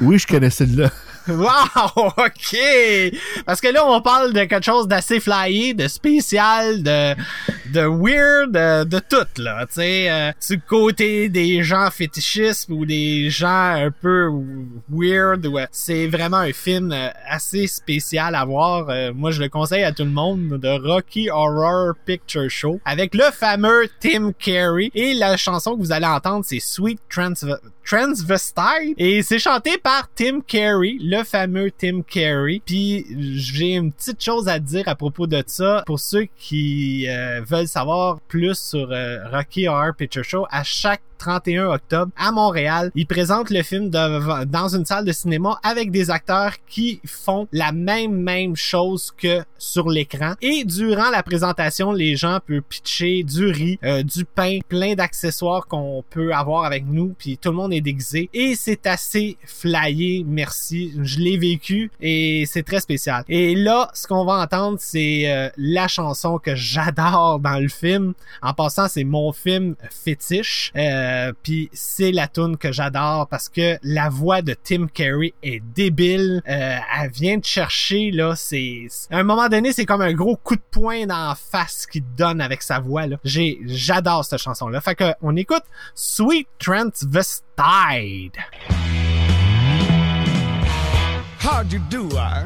Oui, 0.00 0.18
je 0.18 0.26
connais 0.26 0.50
celle-là. 0.50 0.90
Wow, 1.28 2.08
ok. 2.16 2.56
Parce 3.46 3.60
que 3.60 3.68
là, 3.68 3.86
on 3.86 4.00
parle 4.00 4.32
de 4.32 4.44
quelque 4.44 4.64
chose 4.64 4.88
d'assez 4.88 5.20
flyé, 5.20 5.74
de 5.74 5.86
spécial, 5.86 6.82
de 6.82 7.14
de 7.72 7.86
weird, 7.86 8.56
euh, 8.56 8.84
de 8.84 8.98
tout, 8.98 9.42
là. 9.42 9.66
Tu 9.66 9.74
sais, 9.74 10.10
euh, 10.10 10.32
du 10.48 10.60
côté 10.60 11.28
des 11.28 11.62
gens 11.62 11.90
fétichistes 11.90 12.68
ou 12.70 12.84
des 12.84 13.30
gens 13.30 13.74
un 13.74 13.90
peu 13.90 14.28
weird. 14.88 15.46
Ouais. 15.46 15.66
C'est 15.70 16.06
vraiment 16.06 16.38
un 16.38 16.52
film 16.52 16.92
euh, 16.92 17.08
assez 17.28 17.66
spécial 17.66 18.34
à 18.34 18.44
voir. 18.44 18.88
Euh, 18.88 19.12
moi, 19.14 19.30
je 19.30 19.40
le 19.40 19.48
conseille 19.48 19.84
à 19.84 19.92
tout 19.92 20.04
le 20.04 20.10
monde 20.10 20.58
de 20.58 20.68
Rocky 20.68 21.30
Horror 21.30 21.94
Picture 22.06 22.50
Show 22.50 22.80
avec 22.84 23.14
le 23.14 23.24
fameux 23.32 23.88
Tim 24.00 24.32
Carey. 24.32 24.90
Et 24.94 25.14
la 25.14 25.36
chanson 25.36 25.76
que 25.76 25.80
vous 25.80 25.92
allez 25.92 26.06
entendre, 26.06 26.44
c'est 26.44 26.60
Sweet 26.60 27.00
Transv 27.08 27.56
Transvestite. 27.84 28.94
Et 28.98 29.22
c'est 29.22 29.38
chanté 29.38 29.78
par 29.78 30.08
Tim 30.14 30.40
Carey, 30.46 30.96
le 31.00 31.24
fameux 31.24 31.70
Tim 31.70 32.02
Carey. 32.02 32.60
Puis 32.64 33.06
j'ai 33.36 33.74
une 33.74 33.92
petite 33.92 34.22
chose 34.22 34.48
à 34.48 34.58
dire 34.58 34.86
à 34.86 34.94
propos 34.94 35.26
de 35.26 35.42
ça 35.46 35.82
pour 35.86 35.98
ceux 35.98 36.26
qui 36.38 37.06
euh, 37.08 37.40
savoir 37.66 38.20
plus 38.28 38.58
sur 38.58 38.90
euh, 38.90 39.28
Rocky 39.30 39.68
Horror 39.68 39.94
Picture 39.96 40.24
Show. 40.24 40.46
À 40.50 40.62
chaque 40.62 41.02
31 41.20 41.66
octobre 41.68 42.10
à 42.16 42.32
Montréal. 42.32 42.90
Ils 42.94 43.06
présentent 43.06 43.50
le 43.50 43.62
film 43.62 43.90
de- 43.90 44.44
dans 44.46 44.74
une 44.74 44.84
salle 44.86 45.04
de 45.04 45.12
cinéma 45.12 45.58
avec 45.62 45.90
des 45.90 46.10
acteurs 46.10 46.54
qui 46.66 47.00
font 47.06 47.46
la 47.52 47.70
même 47.72 48.12
même 48.32 48.56
chose 48.56 49.12
que 49.16 49.42
sur 49.58 49.88
l'écran. 49.90 50.32
Et 50.40 50.64
durant 50.64 51.10
la 51.10 51.22
présentation, 51.22 51.92
les 51.92 52.16
gens 52.16 52.38
peuvent 52.46 52.62
pitcher 52.62 53.22
du 53.22 53.46
riz, 53.46 53.78
euh, 53.84 54.02
du 54.02 54.24
pain, 54.24 54.58
plein 54.68 54.94
d'accessoires 54.94 55.66
qu'on 55.66 56.02
peut 56.08 56.32
avoir 56.32 56.64
avec 56.64 56.84
nous, 56.86 57.14
puis 57.18 57.36
tout 57.36 57.50
le 57.50 57.56
monde 57.56 57.72
est 57.74 57.80
déguisé. 57.82 58.30
Et 58.32 58.54
c'est 58.56 58.86
assez 58.86 59.36
flyé, 59.44 60.24
merci. 60.26 60.92
Je 61.02 61.18
l'ai 61.18 61.36
vécu 61.36 61.90
et 62.00 62.44
c'est 62.46 62.62
très 62.62 62.80
spécial. 62.80 63.24
Et 63.28 63.54
là, 63.54 63.90
ce 63.94 64.06
qu'on 64.06 64.24
va 64.24 64.34
entendre, 64.42 64.78
c'est 64.80 65.30
euh, 65.30 65.48
la 65.58 65.86
chanson 65.88 66.38
que 66.38 66.54
j'adore 66.54 67.38
dans 67.40 67.58
le 67.60 67.68
film. 67.68 68.14
En 68.42 68.54
passant, 68.54 68.88
c'est 68.88 69.04
mon 69.04 69.32
film 69.32 69.74
fétiche. 69.90 70.72
Euh, 70.76 71.09
puis 71.42 71.70
c'est 71.72 72.12
la 72.12 72.28
tune 72.28 72.56
que 72.56 72.72
j'adore 72.72 73.28
parce 73.28 73.48
que 73.48 73.78
la 73.82 74.08
voix 74.08 74.42
de 74.42 74.54
Tim 74.54 74.86
Carey 74.86 75.32
est 75.42 75.60
débile. 75.74 76.42
Euh, 76.48 76.78
elle 77.00 77.10
vient 77.10 77.38
de 77.38 77.44
chercher 77.44 78.10
là. 78.10 78.34
C'est 78.36 78.86
à 79.10 79.18
un 79.18 79.22
moment 79.22 79.48
donné, 79.48 79.72
c'est 79.72 79.86
comme 79.86 80.02
un 80.02 80.12
gros 80.12 80.36
coup 80.36 80.56
de 80.56 80.62
poing 80.70 81.06
dans 81.06 81.28
la 81.28 81.34
face 81.34 81.86
qu'il 81.86 82.04
donne 82.16 82.40
avec 82.40 82.62
sa 82.62 82.78
voix. 82.80 83.04
J'ai 83.24 83.58
j'adore 83.66 84.24
cette 84.24 84.40
chanson 84.40 84.68
là. 84.68 84.80
Fait 84.80 84.94
que 84.94 85.12
on 85.22 85.36
écoute 85.36 85.64
Sweet 85.94 86.48
Transvestite. 86.58 88.36
How'd 91.42 91.72
you 91.72 91.80
do? 91.88 92.08
I 92.16 92.44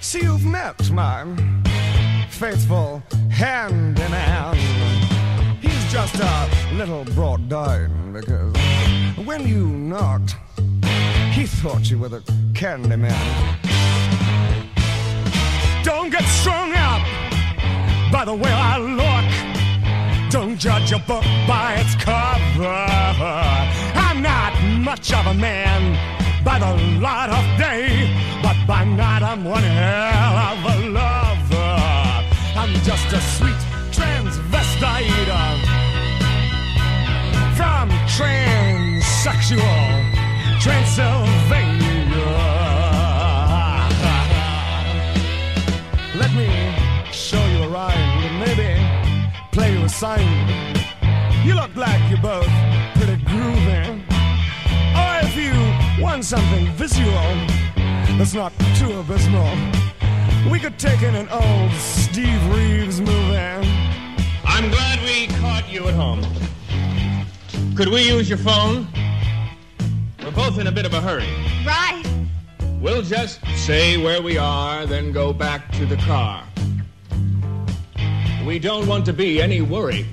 see 0.00 0.22
you've 0.22 0.44
met 0.44 0.90
my 0.90 1.24
faithful 2.28 3.02
hand 3.30 3.98
in 3.98 4.12
hand. 4.12 4.97
Just 5.90 6.16
a 6.20 6.50
little 6.74 7.04
brought 7.14 7.48
down 7.48 8.12
because 8.12 8.54
when 9.24 9.48
you 9.48 9.66
knocked, 9.66 10.36
he 11.32 11.46
thought 11.46 11.90
you 11.90 11.98
were 11.98 12.10
the 12.10 12.22
candy 12.54 12.94
man. 12.94 13.58
Don't 15.82 16.10
get 16.10 16.24
strung 16.24 16.74
up 16.74 17.00
by 18.12 18.24
the 18.26 18.34
way 18.34 18.50
I 18.52 18.76
look. 18.76 20.30
Don't 20.30 20.58
judge 20.58 20.92
a 20.92 20.98
book 20.98 21.24
by 21.46 21.76
its 21.80 21.94
cover. 21.94 22.86
I'm 23.94 24.20
not 24.20 24.52
much 24.80 25.10
of 25.14 25.26
a 25.26 25.34
man 25.34 25.96
by 26.44 26.58
the 26.58 27.00
light 27.00 27.30
of 27.30 27.58
day, 27.58 28.14
but 28.42 28.56
by 28.66 28.84
night 28.84 29.22
I'm 29.22 29.42
one 29.42 29.62
hell 29.62 30.36
of 30.50 30.58
a 30.74 30.88
lover. 30.90 31.78
I'm 32.60 32.74
just 32.84 33.10
a 33.12 33.20
sweet 33.36 33.62
transvestite 33.90 35.47
transsexual 38.18 39.62
Transylvania. 40.60 42.26
Let 46.16 46.32
me 46.34 46.50
show 47.12 47.44
you 47.46 47.62
a 47.62 47.68
rhyme 47.68 47.94
and 48.26 48.40
maybe 48.40 48.70
play 49.52 49.72
you 49.72 49.84
a 49.84 49.88
sign. 49.88 50.26
You 51.46 51.54
look 51.54 51.76
like 51.76 52.02
you're 52.10 52.20
both 52.20 52.50
pretty 52.96 53.22
groovy. 53.22 54.02
Or 55.02 55.12
if 55.22 55.36
you 55.36 55.54
want 56.02 56.24
something 56.24 56.66
visual 56.72 57.30
that's 58.18 58.34
not 58.34 58.52
too 58.74 58.98
abysmal, 58.98 59.48
we 60.50 60.58
could 60.58 60.76
take 60.76 61.02
in 61.02 61.14
an 61.14 61.28
old 61.28 61.70
Steve 61.74 62.44
Reeves 62.52 63.00
movie. 63.00 63.36
I'm 64.44 64.68
glad 64.70 64.98
we 65.04 65.28
caught 65.38 65.68
you 65.70 65.86
at 65.86 65.94
home. 65.94 66.22
Could 67.78 67.90
we 67.90 68.08
use 68.08 68.28
your 68.28 68.38
phone? 68.38 68.88
We're 70.24 70.32
both 70.32 70.58
in 70.58 70.66
a 70.66 70.72
bit 70.72 70.84
of 70.84 70.94
a 70.94 71.00
hurry. 71.00 71.28
Right. 71.64 72.02
We'll 72.80 73.02
just 73.02 73.38
say 73.54 74.02
where 74.02 74.20
we 74.20 74.36
are, 74.36 74.84
then 74.84 75.12
go 75.12 75.32
back 75.32 75.70
to 75.74 75.86
the 75.86 75.94
car. 75.98 76.42
We 78.44 78.58
don't 78.58 78.88
want 78.88 79.06
to 79.06 79.12
be 79.12 79.40
any 79.40 79.60
worry. 79.60 80.06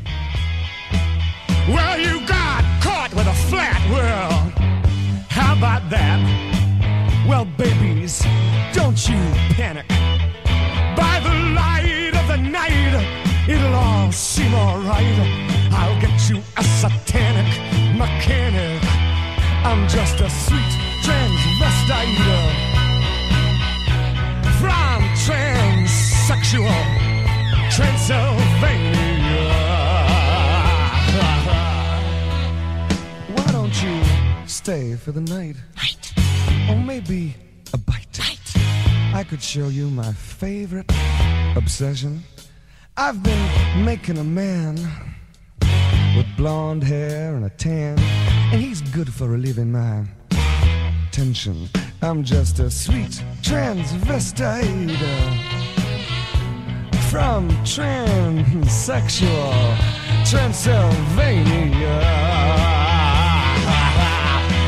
Well, 1.68 2.00
you 2.00 2.20
got 2.28 2.64
caught 2.84 3.12
with 3.16 3.26
a 3.26 3.34
flat 3.50 3.82
world. 3.90 4.54
How 5.28 5.58
about 5.58 5.90
that? 5.90 6.22
Well, 7.28 7.46
babies, 7.46 8.24
don't 8.74 9.10
you 9.10 9.18
panic. 9.58 9.88
By 10.96 11.20
the 11.20 11.34
light 11.56 12.12
of 12.14 12.28
the 12.28 12.38
night, 12.38 13.50
it'll 13.50 13.74
all 13.74 14.12
seem 14.12 14.54
alright. 14.54 15.56
I'll 15.72 16.00
get 16.00 16.30
you 16.30 16.44
a 16.58 16.64
satanic 17.16 17.48
mechanic. 17.96 18.82
I'm 19.64 19.88
just 19.88 20.20
a 20.20 20.30
sweet 20.30 20.74
transvestite 21.02 22.18
from 24.60 25.02
transsexual 25.26 26.82
Transylvania. 27.72 29.54
Why 33.34 33.52
don't 33.52 33.82
you 33.82 34.04
stay 34.46 34.96
for 34.96 35.12
the 35.14 35.22
night? 35.22 35.56
Night. 35.78 36.14
Or 36.70 36.76
maybe 36.76 37.36
a 37.74 37.78
bite. 37.78 38.20
I 39.14 39.24
could 39.24 39.42
show 39.42 39.70
you 39.70 39.90
my 39.90 40.12
favorite 40.12 40.92
obsession. 41.56 42.24
I've 42.98 43.24
been 43.24 43.86
making 43.86 44.18
a 44.18 44.24
man 44.24 44.76
blonde 46.38 46.84
hair 46.84 47.36
and 47.36 47.46
a 47.46 47.50
tan, 47.50 47.98
and 48.52 48.62
he's 48.62 48.82
good 48.82 49.12
for 49.14 49.28
relieving 49.28 49.72
my 49.72 50.04
tension. 51.12 51.68
I'm 52.02 52.24
just 52.24 52.60
a 52.60 52.70
sweet 52.70 53.24
transvestite 53.42 54.98
uh, 55.02 55.32
from 57.10 57.50
transsexual 57.64 59.78
Transylvania. 60.30 62.02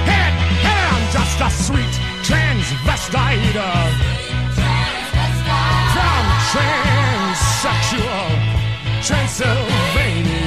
Hey, 0.08 0.30
hey, 0.64 0.82
I'm 0.94 1.06
just 1.12 1.40
a 1.42 1.50
sweet 1.64 1.96
transvestite 2.24 3.56
uh, 3.56 3.90
from 5.94 6.24
transsexual 6.54 8.28
Transylvania. 9.04 10.47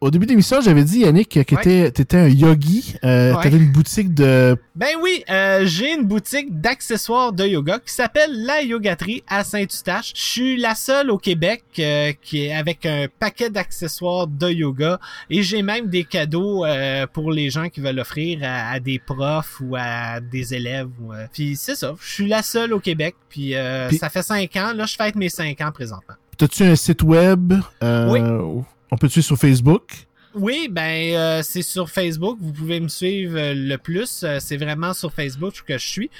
Au 0.00 0.10
début 0.10 0.24
de 0.24 0.30
l'émission, 0.30 0.62
j'avais 0.62 0.82
dit, 0.82 1.00
Yannick, 1.00 1.28
que 1.44 1.54
Ouais. 1.56 1.92
tu 1.92 2.00
étais 2.00 2.16
un 2.16 2.26
yogi. 2.28 2.94
Euh, 3.04 3.34
Ouais. 3.34 3.42
Tu 3.42 3.46
avais 3.48 3.58
une 3.58 3.70
boutique 3.70 4.14
de... 4.14 4.56
Ben 4.74 4.94
oui, 5.02 5.22
euh, 5.28 5.66
j'ai 5.66 5.92
une 5.92 6.04
boutique 6.04 6.58
d'accessoires 6.58 7.34
de 7.34 7.44
yoga 7.46 7.78
qui 7.80 7.92
s'appelle 7.92 8.30
La 8.46 8.62
Yogaterie 8.62 9.22
à 9.28 9.44
Saint-Eustache. 9.44 10.12
Je 10.16 10.22
suis 10.22 10.56
la 10.56 10.74
seule 10.74 11.10
au 11.10 11.18
Québec 11.18 11.64
euh, 11.78 12.12
qui 12.22 12.46
est 12.46 12.54
avec 12.54 12.86
un 12.86 13.08
paquet 13.18 13.50
d'accessoires 13.50 14.26
de 14.26 14.48
yoga 14.48 14.98
et 15.28 15.42
j'ai 15.42 15.60
même 15.60 15.88
des 15.88 16.04
cadeaux 16.04 16.64
euh, 16.64 17.06
pour 17.06 17.30
les 17.30 17.50
gens 17.50 17.68
qui 17.68 17.80
veulent 17.80 18.00
offrir 18.00 18.38
à, 18.42 18.70
à 18.70 18.80
des 18.80 18.98
profs 18.98 19.60
ou 19.60 19.76
à 19.76 20.20
des 20.20 20.54
élèves. 20.54 20.88
ou, 21.02 21.12
euh, 21.12 21.26
Puis 21.30 21.56
c'est 21.56 21.74
ça, 21.76 21.94
je 22.00 22.10
suis 22.10 22.26
la 22.26 22.42
seule 22.42 22.72
au 22.72 22.80
Québec. 22.80 23.16
Puis, 23.28 23.54
euh, 23.54 23.88
Puis- 23.88 23.98
ça 23.98 24.08
fait 24.08 24.22
cinq 24.22 24.56
ans. 24.56 24.72
Là, 24.74 24.86
je 24.86 24.96
fête 24.96 25.14
mes 25.14 25.28
cinq 25.28 25.60
ans 25.60 25.72
présentement. 25.72 26.14
T'as-tu 26.38 26.62
un 26.62 26.74
site 26.74 27.02
web? 27.02 27.52
Euh, 27.82 28.10
Oui. 28.10 28.62
On 28.90 28.96
peut 28.96 29.06
te 29.06 29.12
suivre 29.12 29.26
sur 29.26 29.38
Facebook? 29.38 30.06
Oui, 30.34 30.68
ben 30.70 31.12
euh, 31.14 31.40
c'est 31.42 31.62
sur 31.62 31.90
Facebook. 31.90 32.38
Vous 32.40 32.52
pouvez 32.52 32.78
me 32.78 32.86
suivre 32.86 33.36
euh, 33.36 33.52
le 33.52 33.76
plus. 33.78 34.22
Euh, 34.22 34.38
c'est 34.38 34.56
vraiment 34.56 34.92
sur 34.94 35.12
Facebook 35.12 35.54
que 35.66 35.76
je 35.76 35.86
suis. 35.86 36.10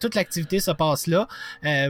Toute 0.00 0.14
l'activité 0.14 0.60
se 0.60 0.70
passe 0.70 1.08
là. 1.08 1.26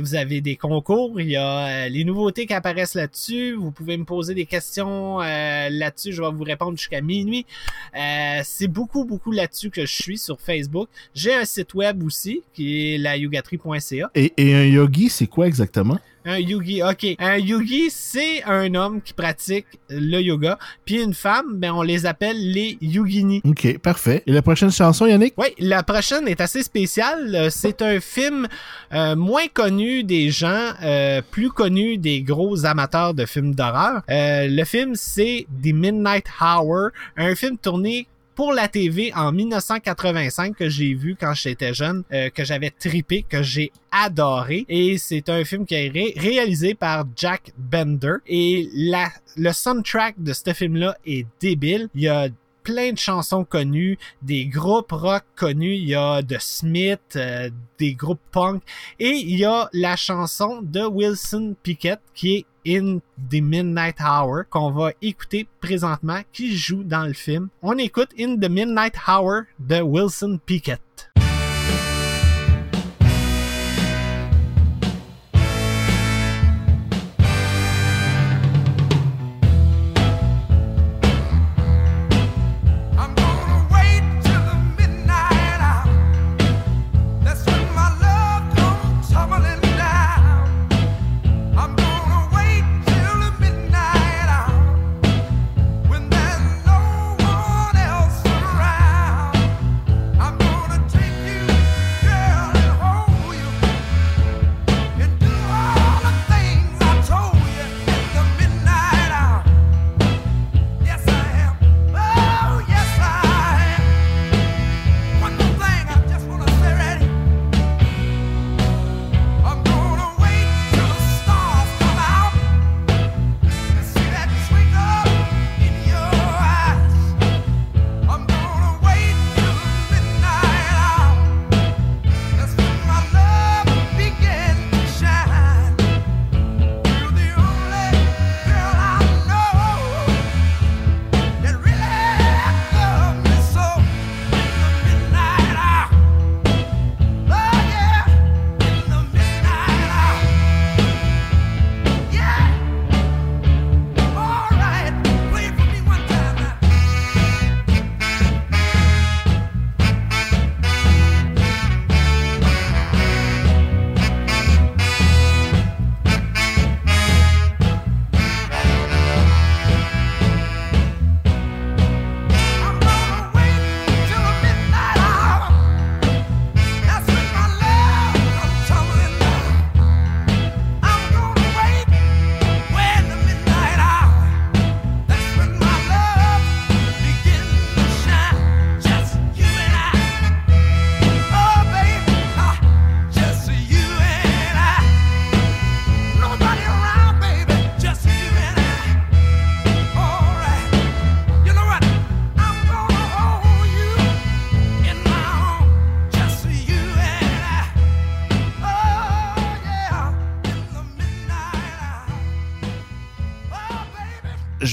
Vous 0.00 0.14
avez 0.14 0.40
des 0.40 0.56
concours. 0.56 1.20
Il 1.20 1.28
y 1.28 1.36
a 1.36 1.88
les 1.88 2.04
nouveautés 2.04 2.46
qui 2.46 2.54
apparaissent 2.54 2.94
là-dessus. 2.94 3.54
Vous 3.54 3.70
pouvez 3.70 3.96
me 3.96 4.04
poser 4.04 4.34
des 4.34 4.46
questions 4.46 5.18
là-dessus. 5.18 6.12
Je 6.12 6.22
vais 6.22 6.30
vous 6.30 6.44
répondre 6.44 6.78
jusqu'à 6.78 7.00
minuit. 7.00 7.46
C'est 7.94 8.68
beaucoup, 8.68 9.04
beaucoup 9.04 9.32
là-dessus 9.32 9.70
que 9.70 9.84
je 9.86 9.92
suis 9.92 10.18
sur 10.18 10.40
Facebook. 10.40 10.88
J'ai 11.14 11.34
un 11.34 11.44
site 11.44 11.74
web 11.74 12.02
aussi 12.02 12.42
qui 12.54 12.94
est 12.94 12.98
la 12.98 13.16
et 13.16 14.54
un 14.54 14.64
yogi, 14.64 15.08
c'est 15.08 15.26
quoi 15.26 15.46
exactement? 15.46 15.98
Un 16.24 16.38
yogi, 16.38 16.82
ok. 16.82 17.16
Un 17.18 17.36
yogi, 17.36 17.90
c'est 17.90 18.42
un 18.44 18.74
homme 18.74 19.02
qui 19.02 19.12
pratique 19.12 19.66
le 19.90 20.20
yoga. 20.20 20.58
Puis 20.84 21.02
une 21.02 21.12
femme, 21.14 21.56
ben 21.56 21.72
on 21.72 21.82
les 21.82 22.06
appelle 22.06 22.52
les 22.52 22.78
yoginis. 22.80 23.42
OK, 23.44 23.78
parfait. 23.78 24.22
Et 24.26 24.32
la 24.32 24.40
prochaine 24.42 24.70
chanson, 24.70 25.06
Yannick? 25.06 25.34
Oui, 25.36 25.48
la 25.58 25.82
prochaine 25.82 26.26
est 26.28 26.40
assez 26.40 26.62
spéciale. 26.62 27.34
Euh, 27.34 27.50
C'est 27.50 27.82
un 27.82 28.00
film 28.00 28.46
euh, 28.92 29.14
moins 29.16 29.48
connu 29.52 30.02
des 30.04 30.30
gens, 30.30 30.70
euh, 30.82 31.20
plus 31.30 31.50
connu 31.50 31.98
des 31.98 32.22
gros 32.22 32.64
amateurs 32.64 33.14
de 33.14 33.26
films 33.26 33.54
d'horreur. 33.54 34.02
Euh, 34.10 34.46
le 34.48 34.64
film, 34.64 34.94
c'est 34.94 35.46
The 35.62 35.72
Midnight 35.74 36.26
Hour, 36.40 36.88
un 37.16 37.34
film 37.34 37.58
tourné 37.58 38.06
pour 38.34 38.52
la 38.52 38.68
TV 38.68 39.12
en 39.14 39.32
1985 39.32 40.56
que 40.56 40.68
j'ai 40.68 40.94
vu 40.94 41.16
quand 41.18 41.34
j'étais 41.34 41.74
jeune, 41.74 42.02
euh, 42.12 42.30
que 42.30 42.44
j'avais 42.44 42.70
tripé, 42.70 43.24
que 43.28 43.42
j'ai 43.42 43.72
adoré. 43.90 44.64
Et 44.68 44.98
c'est 44.98 45.28
un 45.28 45.44
film 45.44 45.66
qui 45.66 45.74
est 45.74 45.88
ré- 45.88 46.14
réalisé 46.16 46.74
par 46.74 47.04
Jack 47.16 47.52
Bender. 47.56 48.14
Et 48.26 48.68
la, 48.74 49.08
le 49.36 49.52
soundtrack 49.52 50.16
de 50.22 50.32
ce 50.32 50.52
film-là 50.52 50.96
est 51.06 51.26
débile. 51.40 51.88
Il 51.94 52.02
y 52.02 52.08
a 52.08 52.28
plein 52.62 52.92
de 52.92 52.98
chansons 52.98 53.44
connues, 53.44 53.98
des 54.22 54.46
groupes 54.46 54.92
rock 54.92 55.24
connus, 55.36 55.74
il 55.74 55.88
y 55.88 55.94
a 55.94 56.22
The 56.22 56.38
Smith, 56.40 56.98
euh, 57.16 57.50
des 57.78 57.92
groupes 57.94 58.22
punk, 58.32 58.62
et 58.98 59.10
il 59.10 59.36
y 59.38 59.44
a 59.44 59.68
la 59.74 59.96
chanson 59.96 60.60
de 60.62 60.80
Wilson 60.80 61.54
Pickett 61.62 62.00
qui 62.14 62.36
est 62.36 62.46
In 62.66 63.00
the 63.30 63.42
Midnight 63.42 63.96
Hour 64.00 64.44
qu'on 64.48 64.70
va 64.70 64.92
écouter 65.02 65.46
présentement, 65.60 66.20
qui 66.32 66.56
joue 66.56 66.82
dans 66.82 67.06
le 67.06 67.12
film. 67.12 67.48
On 67.62 67.76
écoute 67.76 68.10
In 68.18 68.36
the 68.36 68.48
Midnight 68.48 68.94
Hour 69.06 69.42
de 69.58 69.80
Wilson 69.80 70.38
Pickett. 70.46 71.13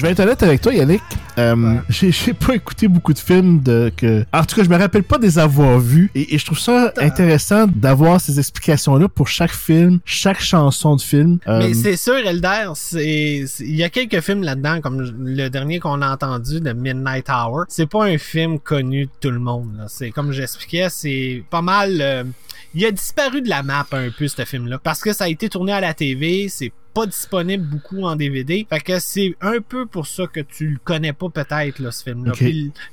Je 0.02 0.08
vais 0.08 0.14
être 0.14 0.20
honnête 0.22 0.42
avec 0.42 0.62
toi, 0.62 0.74
Yannick. 0.74 1.04
Euh, 1.38 1.76
j'ai, 1.88 2.12
j'ai 2.12 2.34
pas 2.34 2.56
écouté 2.56 2.88
beaucoup 2.88 3.14
de 3.14 3.20
films 3.20 3.62
de 3.62 3.92
que. 3.96 4.26
En 4.34 4.44
tout 4.44 4.56
cas, 4.56 4.64
je 4.64 4.70
me 4.70 4.76
rappelle 4.76 5.04
pas 5.04 5.20
des 5.20 5.38
avoir 5.38 5.78
vus. 5.80 6.10
Et, 6.16 6.34
et 6.34 6.40
je 6.40 6.46
trouve 6.46 6.58
ça 6.58 6.92
intéressant 6.98 7.68
d'avoir 7.68 8.20
ces 8.20 8.40
explications-là 8.40 9.08
pour 9.10 9.28
chaque 9.28 9.52
film, 9.54 10.00
chaque 10.04 10.42
chanson 10.42 10.96
de 10.96 11.02
film. 11.04 11.38
Euh, 11.48 11.60
Mais 11.60 11.76
c'est 11.76 11.98
sûr, 11.98 12.16
Elder, 12.18 12.72
il 12.94 13.46
y 13.76 13.84
a 13.84 13.90
quelques 13.90 14.22
films 14.22 14.42
là-dedans, 14.42 14.82
comme 14.82 15.02
le 15.20 15.50
dernier 15.50 15.80
qu'on 15.80 16.02
a 16.02 16.12
entendu 16.12 16.62
de 16.62 16.74
Midnight 16.74 17.30
Hour. 17.30 17.66
C'est 17.70 17.86
pas 17.88 18.06
un 18.06 18.18
film 18.18 18.58
connu 18.58 19.06
de 19.06 19.12
tout 19.22 19.30
le 19.30 19.38
monde. 19.40 19.70
là. 19.78 19.86
C'est 19.88 20.10
comme 20.10 20.32
j'expliquais, 20.32 20.88
c'est 20.90 21.44
pas 21.52 21.62
mal. 21.62 22.02
euh, 22.02 22.24
il 22.74 22.84
a 22.86 22.92
disparu 22.92 23.42
de 23.44 23.50
la 23.50 23.62
map 23.62 23.86
un 23.92 24.10
peu 24.18 24.28
ce 24.28 24.46
film-là 24.46 24.80
parce 24.82 25.02
que 25.02 25.14
ça 25.14 25.26
a 25.26 25.28
été 25.28 25.48
tourné 25.48 25.74
à 25.74 25.82
la 25.82 25.94
TV. 25.94 26.48
C'est 26.50 26.72
pas 26.94 27.06
disponible 27.06 27.66
beaucoup 27.66 28.04
en 28.04 28.16
DVD. 28.16 28.66
Fait 28.70 28.80
que 28.80 29.00
c'est 29.00 29.36
un 29.42 29.60
peu 29.62 29.86
pour 29.86 30.08
ça 30.08 30.28
que 30.28 30.40
tu 30.42 30.68
le 30.70 30.78
connais 30.84 31.14
pas 31.14 31.30
peut-être, 31.30 31.80
là, 31.80 31.92
ce 31.92 32.04
film-là. 32.04 32.34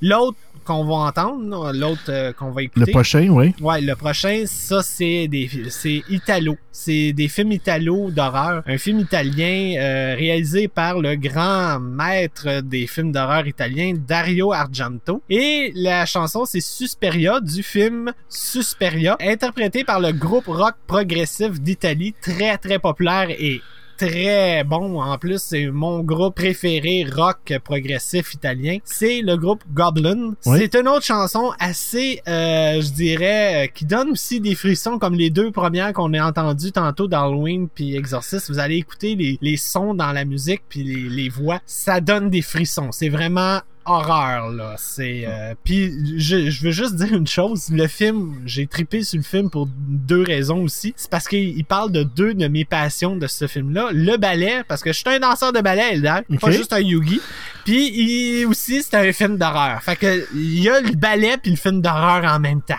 L'autre 0.02 0.36
qu'on 0.64 0.84
va 0.84 0.94
entendre, 1.08 1.72
l'autre 1.72 2.02
euh, 2.10 2.32
qu'on 2.34 2.50
va 2.50 2.60
Le 2.60 2.66
écouter. 2.66 2.90
prochain, 2.92 3.26
oui. 3.30 3.54
Ouais, 3.60 3.80
le 3.80 3.94
prochain, 3.96 4.42
ça 4.46 4.82
c'est 4.82 5.26
des 5.26 5.48
c'est 5.70 6.02
Italo. 6.10 6.58
C'est 6.70 7.12
des 7.14 7.28
films 7.28 7.52
Italo 7.52 8.10
d'horreur. 8.10 8.62
Un 8.66 8.76
film 8.76 9.00
italien 9.00 9.74
euh, 9.78 10.14
réalisé 10.14 10.68
par 10.68 10.98
le 11.00 11.16
grand 11.16 11.80
maître 11.80 12.60
des 12.60 12.86
films 12.86 13.12
d'horreur 13.12 13.46
italiens, 13.46 13.94
Dario 13.96 14.52
Argento. 14.52 15.22
Et 15.30 15.72
la 15.74 16.04
chanson, 16.04 16.44
c'est 16.44 16.60
Susperia 16.60 17.40
du 17.40 17.62
film 17.62 18.12
Susperia, 18.28 19.16
interprété 19.20 19.84
par 19.84 20.00
le 20.00 20.12
groupe 20.12 20.46
rock 20.48 20.74
progressif 20.86 21.60
d'Italie, 21.60 22.14
très 22.20 22.58
très 22.58 22.78
populaire 22.78 23.30
et 23.30 23.62
très 23.98 24.64
bon. 24.64 25.02
En 25.02 25.18
plus, 25.18 25.42
c'est 25.42 25.66
mon 25.66 26.00
groupe 26.00 26.36
préféré 26.36 27.04
rock 27.10 27.52
progressif 27.62 28.32
italien. 28.32 28.78
C'est 28.84 29.20
le 29.20 29.36
groupe 29.36 29.62
Goblin. 29.74 30.34
Oui. 30.46 30.58
C'est 30.60 30.80
une 30.80 30.88
autre 30.88 31.04
chanson 31.04 31.50
assez, 31.58 32.22
euh, 32.28 32.80
je 32.80 32.90
dirais, 32.92 33.66
euh, 33.66 33.66
qui 33.66 33.84
donne 33.84 34.10
aussi 34.10 34.40
des 34.40 34.54
frissons 34.54 34.98
comme 34.98 35.14
les 35.14 35.30
deux 35.30 35.50
premières 35.50 35.92
qu'on 35.92 36.14
a 36.14 36.24
entendues 36.24 36.72
tantôt 36.72 37.08
d'Halloween 37.08 37.68
puis 37.68 37.96
Exorcist. 37.96 38.48
Vous 38.48 38.58
allez 38.58 38.76
écouter 38.76 39.16
les, 39.16 39.38
les 39.42 39.56
sons 39.56 39.94
dans 39.94 40.12
la 40.12 40.24
musique 40.24 40.62
puis 40.68 40.84
les, 40.84 41.08
les 41.08 41.28
voix. 41.28 41.60
Ça 41.66 42.00
donne 42.00 42.30
des 42.30 42.42
frissons. 42.42 42.92
C'est 42.92 43.08
vraiment 43.08 43.60
horreur 43.90 44.50
là 44.50 44.74
c'est 44.78 45.24
euh, 45.26 45.54
puis 45.64 45.92
je, 46.18 46.50
je 46.50 46.62
veux 46.62 46.70
juste 46.70 46.94
dire 46.96 47.12
une 47.12 47.26
chose 47.26 47.68
le 47.70 47.86
film 47.86 48.34
j'ai 48.46 48.66
tripé 48.66 49.02
sur 49.02 49.18
le 49.18 49.22
film 49.24 49.50
pour 49.50 49.68
deux 49.76 50.22
raisons 50.22 50.62
aussi 50.62 50.94
c'est 50.96 51.10
parce 51.10 51.26
qu'il 51.28 51.56
il 51.56 51.64
parle 51.64 51.90
de 51.92 52.02
deux 52.02 52.34
de 52.34 52.48
mes 52.48 52.64
passions 52.64 53.16
de 53.16 53.26
ce 53.26 53.46
film 53.46 53.72
là 53.72 53.88
le 53.92 54.16
ballet 54.16 54.62
parce 54.68 54.82
que 54.82 54.92
je 54.92 54.98
suis 54.98 55.08
un 55.08 55.18
danseur 55.20 55.52
de 55.52 55.60
ballet 55.60 55.94
Eldar 55.94 56.22
Ok. 56.30 56.40
pas 56.40 56.50
juste 56.50 56.72
un 56.72 56.80
yugi 56.80 57.20
puis 57.64 57.90
il 57.94 58.46
aussi 58.46 58.82
c'est 58.82 58.96
un 58.96 59.12
film 59.12 59.36
d'horreur 59.36 59.82
fait 59.82 59.96
que 59.96 60.26
il 60.34 60.60
y 60.62 60.68
a 60.68 60.80
le 60.80 60.92
ballet 60.94 61.36
puis 61.42 61.50
le 61.52 61.56
film 61.56 61.80
d'horreur 61.80 62.24
en 62.24 62.38
même 62.40 62.62
temps 62.62 62.74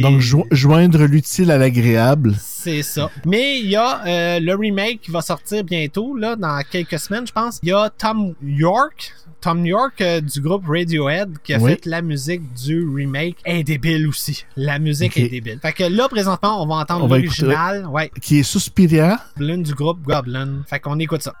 Donc, 0.00 0.20
jo- 0.20 0.46
joindre 0.50 1.04
l'utile 1.04 1.50
à 1.50 1.58
l'agréable. 1.58 2.34
c'est 2.40 2.82
ça. 2.82 3.10
Mais 3.26 3.58
il 3.60 3.66
y 3.70 3.76
a 3.76 4.04
euh, 4.06 4.40
le 4.40 4.54
remake 4.54 5.00
qui 5.02 5.10
va 5.10 5.20
sortir 5.20 5.64
bientôt, 5.64 6.16
là, 6.16 6.36
dans 6.36 6.60
quelques 6.70 6.98
semaines, 6.98 7.26
je 7.26 7.32
pense. 7.32 7.58
Il 7.62 7.68
y 7.70 7.72
a 7.72 7.90
Tom 7.90 8.34
York. 8.42 9.14
Tom 9.42 9.66
York 9.66 10.00
euh, 10.00 10.20
du 10.20 10.40
groupe 10.40 10.64
Radiohead 10.66 11.38
qui 11.44 11.52
a 11.52 11.58
Oui. 11.58 11.72
fait 11.72 11.84
la 11.86 12.00
musique 12.00 12.42
du 12.54 12.88
remake 12.88 13.36
est 13.44 13.64
débile 13.64 14.06
aussi. 14.08 14.46
La 14.56 14.78
musique 14.78 15.16
est 15.18 15.28
débile. 15.28 15.58
Fait 15.60 15.72
que 15.72 15.84
là, 15.84 16.08
présentement, 16.08 16.62
on 16.62 16.66
va 16.66 16.76
entendre 16.76 17.08
l'original. 17.08 17.86
Ouais. 17.86 18.10
Qui 18.22 18.38
est 18.38 18.42
Suspiria. 18.44 19.18
L'une 19.38 19.62
du 19.64 19.74
groupe 19.74 20.00
Goblin. 20.02 20.62
Fait 20.66 20.78
qu'on 20.80 20.98
écoute 21.00 21.22
ça. 21.22 21.34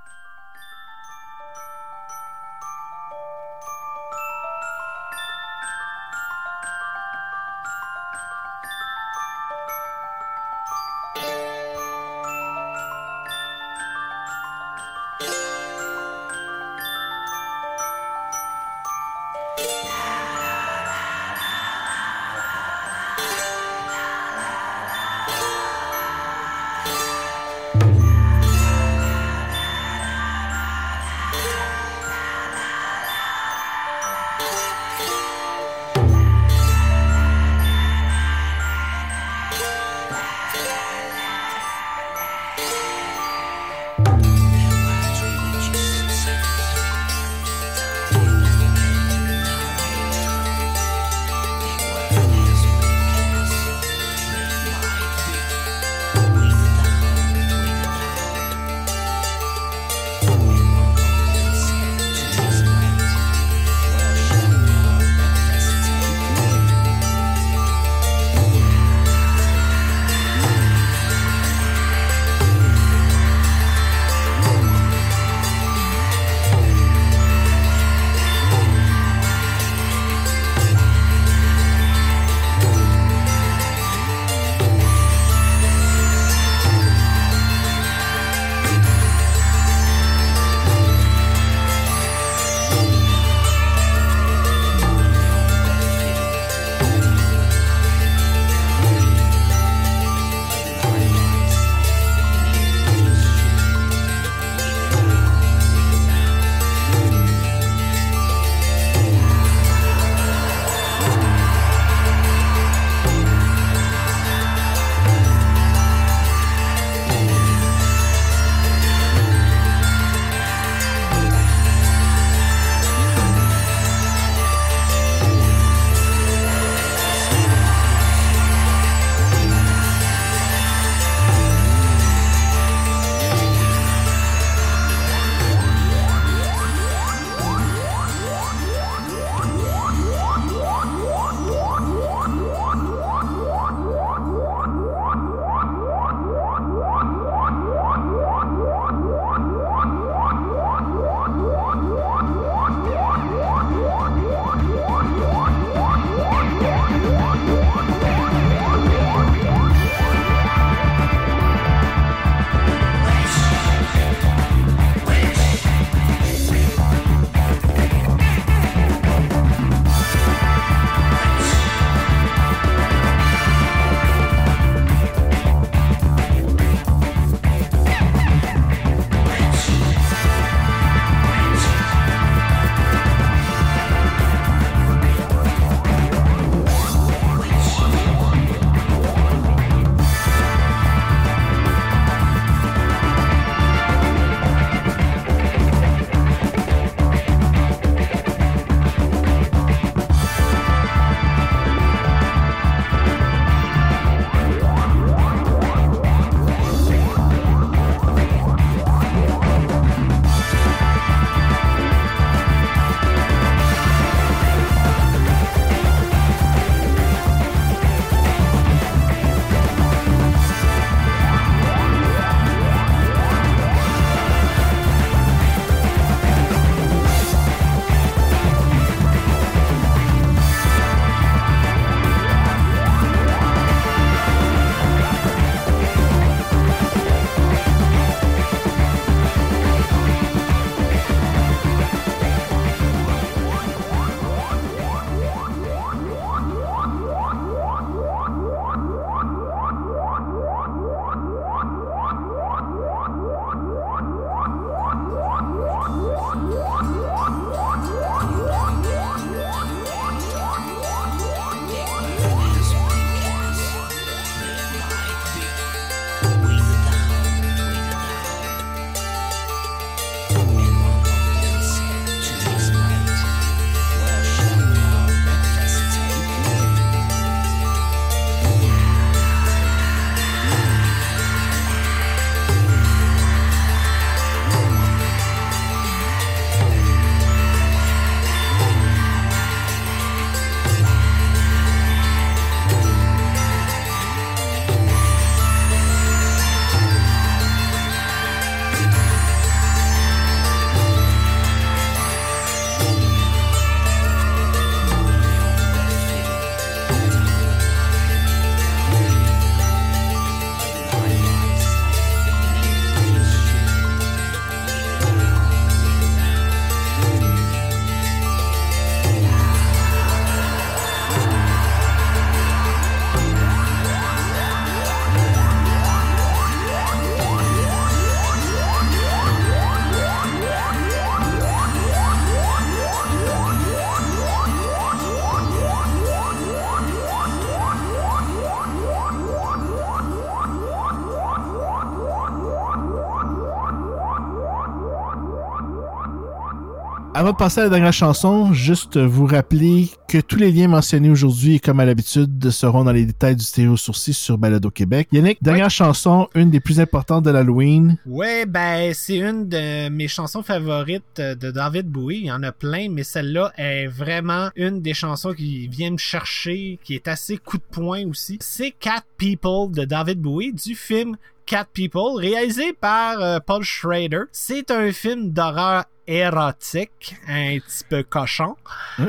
Avant 347.22 347.30
de 347.30 347.36
passer 347.36 347.60
à 347.60 347.62
la 347.62 347.70
dernière 347.70 347.92
chanson, 347.92 348.52
juste 348.52 348.96
vous 348.96 349.26
rappeler 349.26 349.90
que 350.08 350.18
tous 350.18 350.38
les 350.38 350.50
liens 350.50 350.66
mentionnés 350.66 351.08
aujourd'hui, 351.08 351.60
comme 351.60 351.78
à 351.78 351.84
l'habitude, 351.84 352.50
seront 352.50 352.82
dans 352.82 352.90
les 352.90 353.06
détails 353.06 353.36
du 353.36 353.44
stéréo 353.44 353.76
sourcil 353.76 354.12
sur 354.12 354.38
Balado 354.38 354.72
Québec. 354.72 355.06
Yannick, 355.12 355.40
dernière 355.40 355.70
chanson, 355.70 356.26
une 356.34 356.50
des 356.50 356.58
plus 356.58 356.80
importantes 356.80 357.24
de 357.24 357.30
l'Halloween. 357.30 357.96
Ouais, 358.06 358.44
ben 358.44 358.92
c'est 358.92 359.18
une 359.18 359.48
de 359.48 359.88
mes 359.88 360.08
chansons 360.08 360.42
favorites 360.42 361.20
de 361.20 361.52
David 361.52 361.86
Bowie. 361.86 362.18
Il 362.22 362.26
y 362.26 362.32
en 362.32 362.42
a 362.42 362.50
plein, 362.50 362.88
mais 362.90 363.04
celle-là 363.04 363.52
est 363.56 363.86
vraiment 363.86 364.48
une 364.56 364.82
des 364.82 364.92
chansons 364.92 365.32
qui 365.32 365.68
vient 365.68 365.92
me 365.92 365.98
chercher, 365.98 366.80
qui 366.82 366.96
est 366.96 367.06
assez 367.06 367.36
coup 367.36 367.58
de 367.58 367.62
poing 367.70 368.04
aussi. 368.08 368.38
C'est 368.40 368.72
Cat 368.72 369.04
People 369.16 369.70
de 369.70 369.84
David 369.84 370.20
Bowie 370.20 370.52
du 370.52 370.74
film 370.74 371.14
Cat 371.52 371.66
People, 371.74 372.16
réalisé 372.16 372.72
par 372.72 373.20
euh, 373.20 373.38
Paul 373.38 373.62
Schrader. 373.62 374.22
C'est 374.32 374.70
un 374.70 374.90
film 374.90 375.32
d'horreur 375.32 375.84
érotique, 376.06 377.14
un 377.28 377.58
petit 377.58 377.84
peu 377.86 378.02
cochon. 378.04 378.56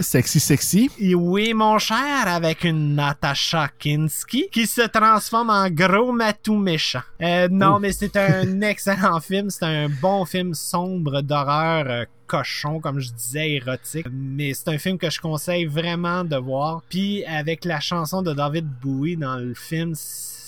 Sexy, 0.02 0.42
sexy. 0.42 0.92
Et 1.00 1.16
oui, 1.16 1.54
mon 1.54 1.80
cher, 1.80 2.28
avec 2.28 2.66
une 2.66 2.96
Natasha 2.96 3.70
Kinski 3.80 4.50
qui 4.52 4.68
se 4.68 4.82
transforme 4.82 5.52
en 5.52 5.70
gros 5.70 6.12
matou 6.12 6.58
méchant. 6.58 7.00
Euh, 7.22 7.48
non, 7.50 7.78
Ouh. 7.78 7.80
mais 7.80 7.94
c'est 7.94 8.18
un 8.18 8.60
excellent 8.62 9.22
film. 9.22 9.50
C'est 9.50 9.64
un 9.64 9.88
bon 9.88 10.26
film 10.26 10.54
sombre 10.54 11.22
d'horreur 11.22 11.86
euh, 11.88 12.04
cochon, 12.28 12.82
comme 12.82 13.00
je 13.00 13.14
disais, 13.14 13.52
érotique. 13.52 14.08
Mais 14.12 14.54
c'est 14.54 14.68
un 14.68 14.78
film 14.78 14.98
que 14.98 15.10
je 15.10 15.22
conseille 15.22 15.64
vraiment 15.64 16.26
de 16.26 16.36
voir. 16.36 16.82
Puis 16.90 17.24
avec 17.24 17.64
la 17.64 17.80
chanson 17.80 18.22
de 18.22 18.34
David 18.34 18.68
Bowie 18.82 19.16
dans 19.16 19.38
le 19.38 19.54
film, 19.54 19.94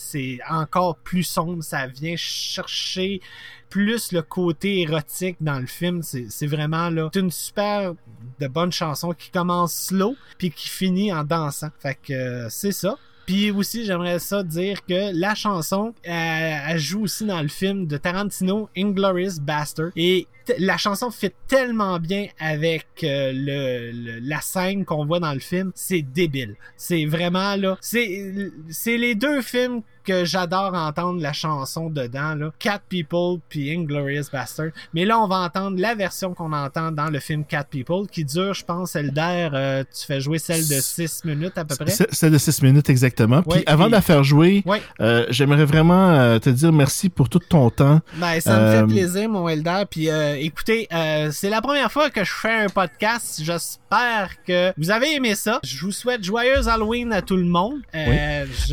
c'est 0.06 0.40
encore 0.50 0.98
plus 0.98 1.24
sombre. 1.24 1.64
Ça 1.64 1.88
vient 1.88 2.16
chercher 2.16 3.22
plus 3.70 4.12
le 4.12 4.22
côté 4.22 4.82
érotique 4.82 5.38
dans 5.42 5.60
le 5.60 5.66
film. 5.66 6.02
C'est 6.02 6.48
vraiment 6.48 6.90
là. 6.90 7.10
C'est 7.14 7.20
une 7.20 7.32
super 7.32 7.94
de 8.40 8.48
bonne 8.48 8.72
chanson 8.72 9.12
qui 9.14 9.32
commence 9.32 9.74
slow 9.74 10.16
puis 10.38 10.52
qui 10.52 10.70
finit 10.70 11.12
en 11.12 11.24
dansant. 11.24 11.70
Fait 11.80 11.96
que 11.96 12.14
euh, 12.14 12.50
c'est 12.50 12.72
ça. 12.72 12.98
Puis 13.26 13.50
aussi, 13.50 13.86
j'aimerais 13.86 14.20
ça 14.20 14.44
dire 14.44 14.86
que 14.86 15.12
la 15.14 15.34
chanson, 15.34 15.94
elle, 16.04 16.78
joue 16.78 17.04
aussi 17.04 17.26
dans 17.26 17.42
le 17.42 17.48
film 17.48 17.88
de 17.88 17.98
Tarantino, 17.98 18.70
Inglorious 18.78 19.40
Bastard. 19.42 19.90
Et 19.96 20.28
la 20.60 20.78
chanson 20.78 21.10
fit 21.10 21.32
tellement 21.48 22.00
bien 22.00 22.28
avec 22.40 22.86
euh, 23.04 23.32
le, 23.34 24.20
la 24.20 24.42
scène 24.42 24.86
qu'on 24.86 25.06
voit 25.06 25.20
dans 25.20 25.34
le 25.34 25.40
film. 25.40 25.72
C'est 25.74 26.04
débile. 26.04 26.56
C'est 26.78 27.06
vraiment 27.06 27.56
là. 27.56 27.78
C'est 27.82 28.98
les 28.98 29.16
deux 29.16 29.42
films 29.42 29.82
que 30.06 30.26
j'adore 30.26 30.74
entendre 30.74 31.22
la 31.22 31.34
chanson 31.34 31.90
dedans, 31.90 32.36
là. 32.36 32.52
Cat 32.60 32.80
People 32.90 33.40
puis 33.50 33.72
Inglorious 33.76 34.26
Bastard. 34.32 34.70
Mais 34.94 35.06
là, 35.06 35.20
on 35.20 35.28
va 35.28 35.38
entendre 35.38 35.80
la 35.80 35.96
version 35.96 36.34
qu'on 36.34 36.54
entend 36.54 36.92
dans 36.92 37.10
le 37.10 37.20
film 37.20 37.44
Cat 37.46 37.66
People, 37.70 38.08
qui 38.12 38.24
dure, 38.26 38.54
je 38.54 38.64
pense, 38.64 38.96
Elder, 38.96 39.50
euh, 39.54 39.84
tu 39.84 40.06
fais 40.06 40.22
jouer 40.22 40.38
celle 40.40 40.68
de 40.68 40.80
6 40.80 41.26
minutes 41.26 41.58
à 41.58 41.66
peu 41.66 41.76
près? 41.76 41.92
C'est 42.12 42.30
de 42.30 42.38
6 42.38 42.62
minutes 42.62 42.90
exactement. 42.90 43.42
Puis 43.42 43.60
Ouais, 43.60 43.64
avant 43.68 43.86
puis- 43.86 43.92
de 43.92 43.96
la 43.96 44.02
faire 44.02 44.24
jouer, 44.24 44.64
Ouais. 44.66 44.82
euh, 45.02 45.26
j'aimerais 45.30 45.66
vraiment 45.66 46.12
euh, 46.12 46.40
te 46.40 46.50
dire 46.50 46.72
merci 46.72 47.10
pour 47.10 47.30
tout 47.30 47.40
ton 47.40 47.70
temps. 47.70 48.02
Ben, 48.16 48.40
ça 48.40 48.60
me 48.60 48.72
fait 48.72 48.94
plaisir, 48.94 49.30
mon 49.30 49.48
Elder. 49.50 49.84
Puis, 49.90 50.10
euh, 50.10 50.36
écoutez, 50.40 50.88
c'est 51.32 51.50
la 51.50 51.62
première 51.62 51.92
fois 51.92 52.10
que 52.10 52.24
je 52.24 52.32
fais 52.34 52.54
un 52.66 52.68
podcast. 52.70 53.42
J'espère 53.44 54.30
que 54.46 54.74
vous 54.78 54.92
avez 54.92 55.14
aimé 55.16 55.36
ça. 55.36 55.60
Je 55.64 55.80
vous 55.86 55.92
souhaite 55.92 56.24
joyeuse 56.24 56.68
Halloween 56.68 57.12
à 57.14 57.22
tout 57.22 57.38
le 57.38 57.46
monde. 57.46 57.80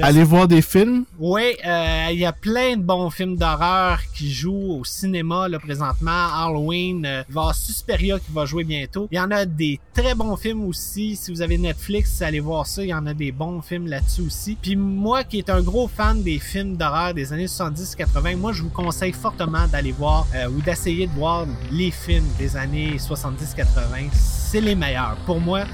Allez 0.03 0.25
voir 0.25 0.49
des 0.49 0.63
films. 0.63 1.05
Oui, 1.25 1.55
euh, 1.65 2.09
il 2.11 2.19
y 2.19 2.25
a 2.25 2.33
plein 2.33 2.77
de 2.77 2.83
bons 2.83 3.09
films 3.09 3.37
d'horreur 3.37 4.01
qui 4.13 4.33
jouent 4.33 4.81
au 4.81 4.85
cinéma 4.85 5.49
là, 5.49 5.61
présentement. 5.61 6.11
Halloween, 6.11 7.07
euh, 7.07 7.23
il 7.29 7.33
va 7.33 7.53
Susperia 7.53 8.19
qui 8.19 8.33
va 8.33 8.45
jouer 8.45 8.65
bientôt. 8.65 9.07
Il 9.13 9.19
y 9.19 9.21
en 9.21 9.31
a 9.31 9.45
des 9.45 9.79
très 9.95 10.17
bons 10.17 10.35
films 10.35 10.65
aussi. 10.65 11.15
Si 11.15 11.31
vous 11.31 11.41
avez 11.41 11.59
Netflix, 11.59 12.21
allez 12.23 12.41
voir 12.41 12.67
ça. 12.67 12.83
Il 12.83 12.89
y 12.89 12.95
en 12.95 13.07
a 13.07 13.15
des 13.15 13.31
bons 13.31 13.63
films 13.63 13.87
là-dessus 13.87 14.23
aussi. 14.23 14.59
Puis 14.61 14.75
moi 14.75 15.23
qui 15.23 15.39
est 15.39 15.49
un 15.49 15.63
gros 15.63 15.87
fan 15.87 16.25
des 16.25 16.41
films 16.41 16.77
d'horreur 16.77 17.15
des 17.15 17.33
années 17.33 17.47
70-80, 17.47 18.37
moi 18.37 18.53
je 18.53 18.63
vous 18.63 18.71
conseille 18.71 19.13
fortement 19.13 19.69
d'aller 19.69 19.93
voir 19.93 20.27
euh, 20.35 20.49
ou 20.49 20.61
d'essayer 20.61 21.07
de 21.07 21.13
voir 21.13 21.47
les 21.71 21.93
films 21.93 22.27
des 22.37 22.57
années 22.57 22.97
70-80. 22.97 24.11
C'est 24.13 24.61
les 24.61 24.75
meilleurs. 24.75 25.15
Pour 25.25 25.41
moi, 25.41 25.67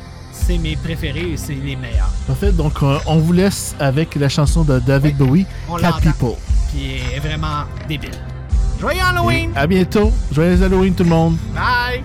c'est 0.47 0.59
mes 0.59 0.77
préférés 0.77 1.33
et 1.33 1.37
c'est 1.37 1.55
les 1.55 1.77
meilleurs. 1.77 2.11
Parfait, 2.27 2.53
donc 2.53 2.83
euh, 2.83 2.99
on 3.07 3.19
vous 3.19 3.33
laisse 3.33 3.75
avec 3.79 4.15
la 4.15 4.29
chanson 4.29 4.63
de 4.65 4.79
David. 4.79 5.17
Bowie, 5.17 5.47
Cat 5.81 5.95
People. 6.03 6.37
Qui 6.71 6.97
est 6.97 7.19
vraiment 7.19 7.65
débile. 7.89 8.11
Joyeux 8.81 9.01
Halloween! 9.03 9.51
Et 9.55 9.59
à 9.59 9.67
bientôt! 9.67 10.13
Joyeux 10.33 10.63
Halloween 10.63 10.95
tout 10.95 11.05
le 11.05 11.11
monde! 11.11 11.37
Bye! 11.55 12.03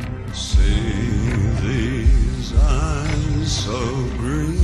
these 1.62 2.54
eyes 2.56 3.52
so 3.52 3.80
green. 4.18 4.60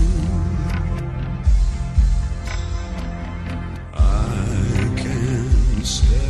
I 3.94 4.94
can't 4.98 5.86
stay. 5.86 6.29